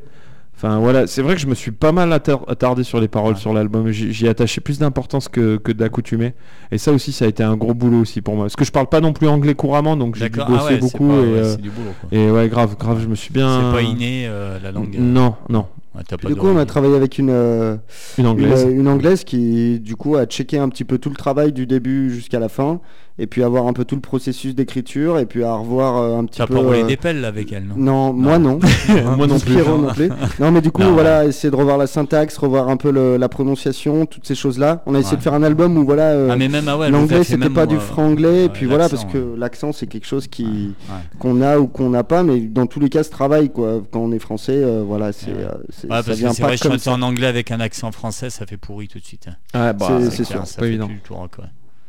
[0.63, 3.33] Enfin voilà, c'est vrai que je me suis pas mal attar- attardé sur les paroles
[3.33, 3.39] Ouais.
[3.39, 3.89] sur l'album.
[3.89, 6.35] J'y j'y ai attaché plus d'importance que, que d'accoutumé.
[6.71, 8.45] Et ça aussi, ça a été un gros boulot aussi pour moi.
[8.45, 10.71] Parce que je parle pas non plus anglais couramment, donc j'ai dû bosser Ah ouais,
[10.73, 11.07] c'est beaucoup.
[11.07, 11.89] pas- et, ouais, euh, c'est du boulot.
[11.99, 12.09] quoi.
[12.17, 13.71] et ouais, grave, grave, je me suis bien.
[13.71, 14.95] C'est pas inné euh, la langue.
[14.99, 17.75] Non, non, Ouais, pas Du coup, on a travaillé avec une, euh,
[18.23, 18.65] anglaise.
[18.65, 21.65] euh, une anglaise qui, du coup, a checké un petit peu tout le travail du
[21.65, 22.79] début jusqu'à la fin,
[23.19, 26.25] et puis avoir un peu tout le processus d'écriture, et puis à revoir euh, un
[26.25, 26.55] petit T'as peu.
[26.55, 27.75] pas roulé euh, des pelles avec elle, non?
[27.77, 28.59] Non, moi non.
[29.17, 29.53] Moi non plus.
[29.53, 30.09] Pierrot non plus.
[30.39, 33.17] Non, mais du coup, Non, voilà, essayer de revoir la syntaxe, revoir un peu le-
[33.17, 34.81] la prononciation, toutes ces choses-là.
[34.85, 35.17] On a essayé Ouais.
[35.17, 37.53] de faire un album où, voilà, euh, Ah mais même ah ouais, l'anglais c'était même,
[37.53, 40.95] pas du euh, franglais, et puis voilà, parce que l'accent c'est quelque chose qui ouais.
[41.19, 43.81] qu'on a ou qu'on n'a pas, mais dans tous les cas, ce travail, quoi.
[43.91, 45.37] Quand on est français, euh, voilà, c'est, Ouais.
[45.43, 46.93] euh, c'est- Ouais, ça parce que vient c'est pas vrai, comme ça.
[46.93, 49.27] en anglais avec un accent français, ça fait pourri tout de suite.
[49.29, 49.35] hein.
[49.53, 50.85] Ah, bah, c'est- sûr, c'est ça pas fait évident.
[50.87, 51.45] plus du tout rock, ouais.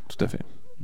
[0.09, 0.41] Tout à fait.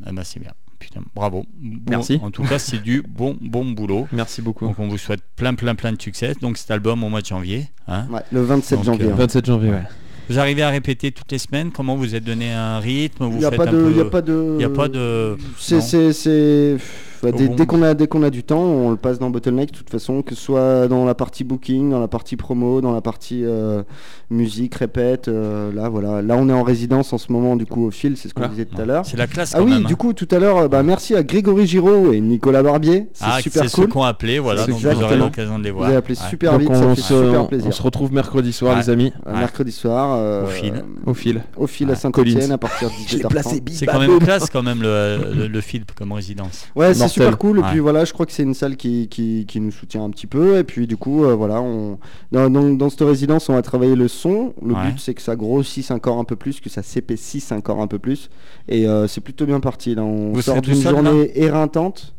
[0.06, 0.52] Ah bah c'est bien.
[0.78, 1.44] Putain, bravo.
[1.60, 2.20] Bon- Merci.
[2.22, 4.06] En tout cas, c'est du bon bon boulot.
[4.12, 4.66] Merci beaucoup.
[4.66, 6.34] Donc on vous souhaite plein plein plein de succès.
[6.40, 7.68] Donc cet album au mois de janvier.
[7.88, 8.06] hein.
[8.10, 9.06] Ouais, le 27 Donc, janvier.
[9.06, 9.16] euh, hein.
[9.16, 9.82] 27 janvier, ouais.
[10.30, 11.72] Vous arrivez à répéter toutes les semaines?
[11.72, 13.24] Comment vous êtes donné un rythme?
[13.24, 14.56] Vous Il n'y a, faites pas un de- peu- y a pas de.
[14.60, 15.80] y a pas de- C'est, non.
[15.80, 16.76] c'est, c'est-
[17.22, 19.76] bah, dès, qu'on a, dès qu'on a du temps, on le passe dans Bottleneck de
[19.76, 23.00] toute façon, que ce soit dans la partie booking, dans la partie promo, dans la
[23.00, 23.82] partie euh,
[24.30, 25.28] musique, répète.
[25.28, 26.22] euh, là, voilà.
[26.22, 28.42] Là, on est en résidence en ce moment, du coup, au fil, c'est ce qu'on
[28.42, 29.04] Ah, disait tout à l'heure.
[29.06, 29.84] C'est la classe Ah oui, même.
[29.84, 29.96] du hein.
[29.96, 33.08] coup, tout à l'heure, euh, bah, merci à Grégory Giraud et Nicolas Barbier.
[33.12, 33.90] C'est ah, super c'est ceux cool.
[33.90, 35.88] qu'on appelé, voilà, donc vous aurez l'occasion de les Vous voir.
[35.88, 36.28] avez appelé Ouais.
[36.30, 37.72] super Donc vite, on, ça fait se, super on plaisir.
[37.74, 38.80] se retrouve mercredi soir, Ouais.
[38.82, 39.38] les amis, Euh, Ouais.
[39.40, 40.84] Mercredi soir, euh, Au fil.
[41.06, 41.42] au fil.
[41.56, 41.94] au fil à.
[41.94, 42.50] Saint-Etienne Collins.
[42.52, 43.62] à partir de 18h30.
[43.72, 46.66] C'est quand même classe quand même le, le, le film comme résidence.
[46.76, 47.58] Ouais, c'est Super cool.
[47.58, 47.68] Et Ouais.
[47.70, 50.26] puis voilà, je crois que c'est une salle qui, qui, qui nous soutient un petit
[50.26, 50.58] peu.
[50.58, 51.98] Et puis du coup, euh, voilà, on,
[52.32, 54.54] dans, dans, dans cette résidence, on va travailler le son.
[54.64, 54.86] Le Ouais.
[54.86, 57.98] but, c'est que ça grossisse encore un peu plus, que ça s'épaississe encore un peu
[57.98, 58.30] plus.
[58.68, 59.94] Et euh, c'est plutôt bien parti.
[59.94, 62.14] Là, on Vous sort d'une journée éreintante.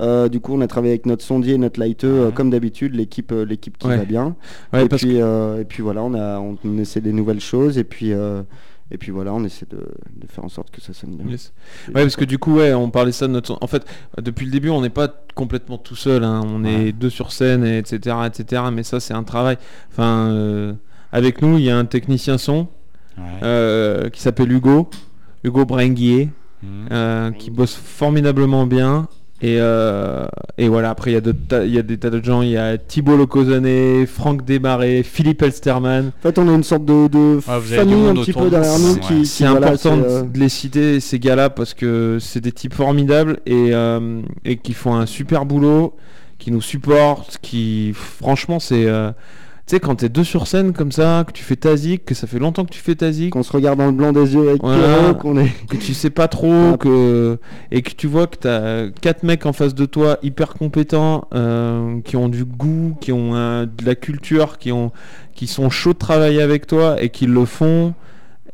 [0.00, 2.32] Euh, du coup, on a travaillé avec notre sondier, et notre lighteux, euh, Ouais.
[2.32, 3.96] comme d'habitude, l'équipe, euh, l'équipe qui Ouais.
[3.96, 4.36] va bien.
[4.72, 7.78] Ouais, et puis, euh, et puis voilà, on a, on essaie des nouvelles choses.
[7.78, 8.42] Et puis, euh,
[8.90, 11.26] et puis voilà, on essaie de, de faire en sorte que ça sonne bien.
[11.30, 11.52] Yes.
[11.88, 13.58] Ouais, parce que du coup, ouais, on parlait ça de notre.
[13.60, 13.84] En fait,
[14.20, 16.24] depuis le début, on n'est pas complètement tout seul.
[16.24, 16.42] hein.
[16.46, 18.62] On est deux sur scène, et etc., etc.
[18.72, 19.58] Mais ça, c'est un travail.
[19.92, 20.72] Enfin, euh,
[21.12, 22.68] avec nous, il y a un technicien son
[23.18, 23.24] Ouais.
[23.42, 24.88] euh, qui s'appelle Hugo,
[25.44, 26.30] Hugo Brenguier,
[26.62, 26.88] Mhm.
[26.92, 29.08] euh, qui bosse formidablement bien.
[29.40, 30.26] Et, euh,
[30.56, 33.16] et voilà, après il y, a y des tas de gens, il y a Thibault
[33.16, 36.08] Locosonné, Franck Desmarais, Philippe Elsterman.
[36.08, 38.78] En fait, on a une sorte de, de du famille un petit peu de derrière
[38.80, 39.00] nous Ouais.
[39.00, 42.40] qui, qui, C'est voilà, important c'est, euh, de les citer, ces gars-là, parce que c'est
[42.40, 45.94] des types formidables et, euh, et qui font un super boulot,
[46.38, 48.88] qui nous supportent, qui franchement c'est...
[49.68, 52.14] tu sais, quand t'es deux sur scène comme ça, que tu fais ta zik, que
[52.14, 54.34] ça fait longtemps que tu fais ta zik, qu'on se regarde dans le blanc des
[54.34, 54.82] yeux avec Voilà.
[54.98, 55.50] Pierrot, qu'on est...
[55.68, 56.76] que tu sais pas trop, Ah.
[56.78, 57.38] que
[57.70, 62.00] et que tu vois que t'as quatre mecs en face de toi hyper compétents, euh,
[62.00, 64.90] qui ont du goût, qui ont euh, de la culture, qui ont
[65.34, 67.92] qui sont chauds de travailler avec toi et qui le font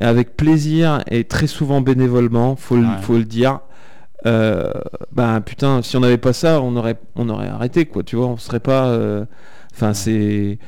[0.01, 2.89] avec plaisir et très souvent bénévolement, faut le, Ouais.
[3.03, 3.61] faut le dire.
[4.27, 4.73] Euh,
[5.13, 8.27] bah putain, si on n'avait pas ça, on aurait on aurait arrêté quoi, tu vois,
[8.27, 8.87] on serait pas.
[8.87, 9.25] euh,
[9.75, 10.59] Enfin, c'est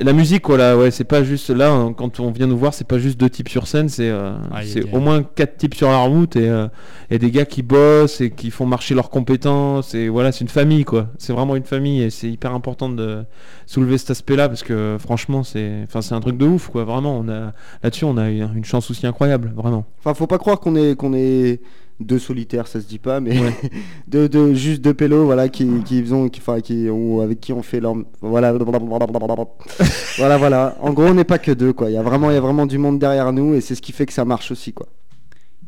[0.00, 2.98] la musique, voilà, ouais, c'est pas juste là quand on vient nous voir, c'est pas
[2.98, 6.00] juste deux types sur scène, c'est euh, Ah, c'est au moins quatre types sur la
[6.00, 6.68] route et, euh,
[7.10, 10.48] et des gars qui bossent et qui font marcher leurs compétences et voilà, c'est une
[10.48, 11.08] famille quoi.
[11.16, 13.24] C'est vraiment une famille et c'est hyper important de
[13.64, 16.84] soulever cet aspect-là parce que franchement, c'est, enfin, c'est un truc de ouf quoi.
[16.84, 17.52] Vraiment, on a
[17.82, 19.86] là-dessus, on a eu une chance aussi incroyable, vraiment.
[20.00, 21.62] Enfin, faut pas croire qu'on est, qu'on est
[22.00, 23.54] deux solitaires, ça se dit pas, mais Ouais.
[24.08, 27.52] de, de, juste deux pélos, voilà, qui, qui faisons, qui, enfin, qui, ou avec qui
[27.52, 27.94] on fait leur...
[28.20, 28.52] Voilà,
[30.18, 30.76] voilà, voilà.
[30.80, 31.90] En gros, on n'est pas que deux, quoi.
[31.90, 33.82] Il y a vraiment, il y a vraiment du monde derrière nous et c'est ce
[33.82, 34.86] qui fait que ça marche aussi, quoi.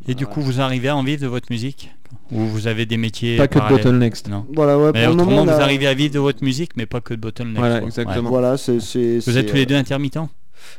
[0.08, 1.94] Et du coup, vous arrivez à en vivre de votre musique?
[2.32, 4.28] Ou vous avez des métiers Pas que de parallèles Bottle Next.
[4.28, 4.46] Non.
[4.54, 6.86] Voilà, ouais, Mais pour le moment, a- vous arrivez à vivre de votre musique, mais
[6.86, 7.56] pas que de Bottleneck.
[7.58, 7.86] Voilà, quoi.
[7.88, 8.30] exactement.
[8.30, 10.28] Voilà, Vous êtes tous les euh, deux intermittents?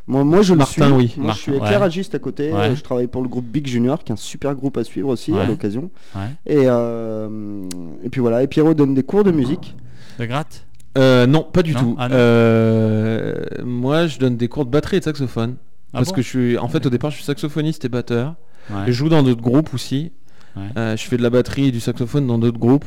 [0.07, 0.93] Moi, moi, je le Martin, suis.
[0.93, 1.13] oui.
[1.17, 1.57] Moi, Martin, je suis ouais.
[1.57, 2.51] éclairagiste à côté.
[2.51, 2.75] Ouais.
[2.75, 5.33] Je travaille pour le groupe Big Junior, qui est un super groupe à suivre aussi
[5.33, 5.89] à l'occasion.
[6.15, 6.21] Ouais.
[6.45, 7.61] Et, euh,
[8.03, 8.43] et puis voilà.
[8.43, 9.75] Et Pierrot donne des cours de musique.
[10.19, 10.65] De gratte?
[10.97, 11.95] Euh, non, pas du Non tout.
[11.97, 12.07] Ah.
[12.11, 15.55] Euh, moi, je donne des cours de batterie et de saxophone.
[15.93, 16.15] Ah parce bon?
[16.15, 18.35] que je suis, en fait, au départ, je suis saxophoniste et batteur.
[18.69, 18.83] Ouais.
[18.87, 20.11] Je joue dans d'autres groupes aussi.
[20.55, 20.63] Ouais.
[20.77, 22.85] Euh, je fais de la batterie et du saxophone dans d'autres groupes.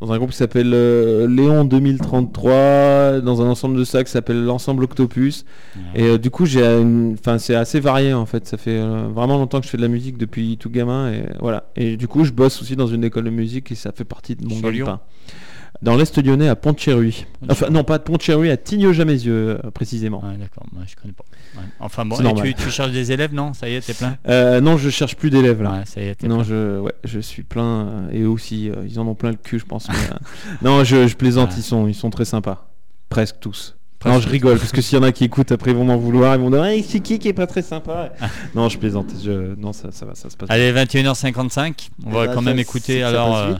[0.00, 4.44] Dans un groupe qui s'appelle euh, Léon 2033, dans un ensemble de sax qui s'appelle
[4.44, 5.44] l'ensemble Octopus.
[5.76, 5.82] Ouais.
[5.94, 8.46] Et euh, du coup, j'ai, une- enfin, c'est assez varié en fait.
[8.46, 11.22] Ça fait euh, vraiment longtemps que je fais de la musique depuis tout gamin et
[11.40, 11.70] voilà.
[11.76, 14.36] Et du coup, je bosse aussi dans une école de musique et ça fait partie
[14.36, 15.00] de mon gagne-pain.
[15.82, 17.26] Dans l'Est lyonnais, à Pont-de-Chéruy.
[17.50, 20.22] Enfin, non, pas de Pont-de-Chéruy, à Tignes-Jamaisieux, euh, précisément.
[20.24, 21.24] Ouais, d'accord, moi je connais pas.
[21.56, 21.64] Ouais.
[21.80, 22.44] Enfin bon, C'est et normal.
[22.44, 23.52] tu, tu cherches des élèves, non?
[23.54, 24.16] Ça y est, t'es plein?
[24.28, 25.72] Euh, non, je cherche plus d'élèves là.
[25.72, 26.44] Ouais, ça y est, t'es Non, plein.
[26.44, 27.86] je, ouais, je suis plein.
[27.86, 29.88] euh, et eux aussi, euh, ils en ont plein le cul, je pense.
[29.88, 29.94] mais,
[30.62, 32.68] non, je, je plaisante, ils, sont, ils sont très sympas.
[33.08, 33.76] Presque tous.
[33.98, 34.32] Presque non, je tous.
[34.32, 36.40] rigole, parce que s'il y en a qui écoutent, après ils vont m'en vouloir, ils
[36.40, 38.12] vont dire hey, c'est qui qui est pas très sympa?
[38.54, 39.06] Non, je plaisante.
[39.24, 39.54] Je...
[39.56, 40.50] Non, ça, ça va, ça se passe.
[40.50, 43.54] Allez, 21h55, on va Bah, quand même écouter alors euh.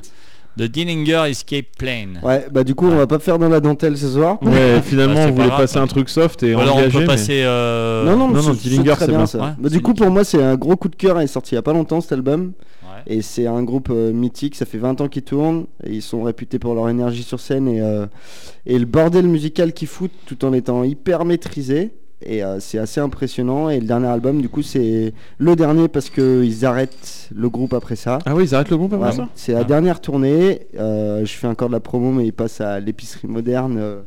[0.59, 2.19] The Dillinger Escape Plane.
[2.23, 4.39] Ouais, bah du coup, on va pas faire dans la dentelle ce soir.
[4.43, 5.83] Ouais, finalement, Bah, c'est on pas voulait grave, passer quoi.
[5.83, 6.93] un truc soft et Ou alors on engagé.
[6.93, 7.43] peut mais- passer.
[7.45, 9.39] euh, Non, non, non, mais non, Dillinger, c'est bien ça.
[9.39, 11.21] Ouais, Bah, c'est du coup, pour moi, c'est un gros coup de cœur.
[11.21, 12.53] Il est sorti il y a pas longtemps cet album.
[12.83, 13.17] Ouais.
[13.19, 16.23] Et c'est un groupe euh, mythique, ça fait 20 ans qu'ils tournent, et ils sont
[16.23, 18.07] réputés pour leur énergie sur scène et, euh,
[18.65, 21.91] et le bordel musical qu'ils foutent tout en étant hyper maîtrisé.
[22.23, 23.69] Et euh, c'est assez impressionnant.
[23.69, 27.97] Et le dernier album, du coup, c'est le dernier parce qu'ils arrêtent le groupe après
[27.97, 28.19] ça.
[28.25, 29.65] Ah oui, ils arrêtent le groupe après Ouais, ça c'est la Ah.
[29.65, 30.67] dernière tournée.
[30.79, 34.01] Euh, je fais encore de la promo, mais ils passent à l'épicerie moderne euh,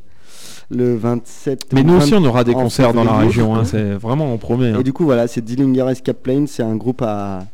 [0.71, 1.71] le 27.
[1.73, 3.55] Mais ou nous 20 aussi, on aura des concerts dans la région.
[3.55, 4.69] hein, c'est vraiment, on promet.
[4.71, 4.79] hein.
[4.79, 6.47] Et du coup, voilà, c'est Dillinger Escape Plane.
[6.47, 7.45] C'est un groupe à,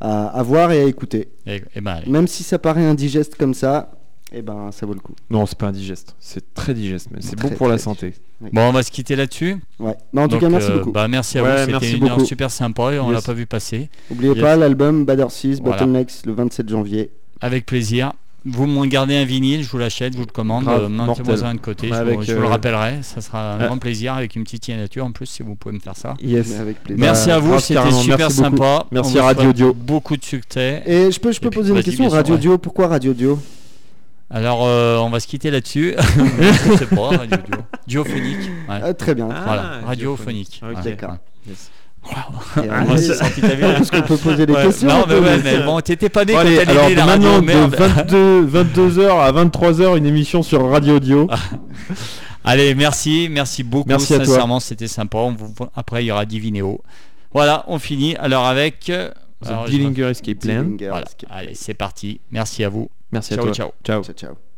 [0.00, 1.28] à, à voir et à écouter.
[1.46, 2.10] Et, et ben, allez.
[2.10, 3.90] Même si ça paraît indigeste comme ça,
[4.34, 5.14] eh ben ça vaut le coup.
[5.30, 6.14] Non, c'est pas indigeste.
[6.20, 8.14] C'est très digeste, mais c'est bon pour la santé.
[8.52, 9.56] Bon, on va se quitter là-dessus.
[9.78, 9.94] Ouais.
[10.12, 10.90] Non, en tout Donc, cas, merci euh, beaucoup.
[10.92, 13.14] Bah, merci à Ouais, vous, merci c'était une heure super sympa et on Yes.
[13.14, 13.88] l'a pas vu passer.
[14.10, 14.40] N'oubliez yes.
[14.40, 15.78] pas l'album Bad Horses Voilà.
[15.78, 17.10] Bottlenecks le 27 janvier.
[17.40, 18.12] Avec plaisir.
[18.44, 21.54] Vous me gardez un vinyle, je vous l'achète, je vous le commande, euh, mettez-moi un
[21.54, 24.14] de côté, je, Avec, vous, je vous le euh, rappellerai, ça sera un grand plaisir
[24.14, 26.14] avec une petite signature en plus si vous pouvez me faire ça.
[26.20, 26.58] Yes.
[26.58, 27.00] Avec plaisir.
[27.00, 28.56] Merci Bah, à vous, grave, c'était super merci beaucoup.
[28.56, 28.86] sympa.
[28.90, 29.72] Merci On vous Radio Dio.
[29.74, 30.82] Beaucoup de succès.
[30.86, 32.40] Et je peux, je peux poser une question Radio ouais.
[32.40, 33.38] Dio, pourquoi Radio Dio
[34.32, 35.94] Alors euh, on va se quitter là-dessus.
[35.98, 38.36] je sais pas, Radio ouais.
[38.68, 39.26] Ah, Très bien.
[39.26, 40.62] voilà, Ah, radiophonique.
[40.84, 41.16] D'accord.
[41.46, 41.70] Yes.
[42.56, 44.88] Et, On euh, va se sortir, t'as vu Parce qu'on peut poser des Ouais, questions.
[44.88, 47.42] Non, mais ouais, mais- bon, t'étais pas né Bon, quand allez, alors la maintenant, radio,
[47.42, 47.70] merde.
[47.72, 51.28] de 22, 22h à 23h, une émission sur Radio Dio.
[52.44, 53.88] Allez, merci, merci beaucoup.
[53.88, 54.26] Merci à toi.
[54.26, 55.18] Sincèrement, c'était sympa.
[55.18, 55.54] On vous...
[55.76, 56.80] Après, il y aura Divinéo.
[57.32, 58.16] Voilà, on finit.
[58.16, 58.90] Alors avec.
[59.48, 60.62] Alors, The Dillinger Escape Plan.
[60.64, 61.06] Dillinger Voilà.
[61.06, 62.20] Escape Allez, c'est parti.
[62.30, 62.90] Merci à vous.
[63.10, 63.54] Merci à Ciao, toi.
[63.54, 63.72] ciao.
[63.84, 64.02] Ciao.
[64.02, 64.51] Ciao, ciao.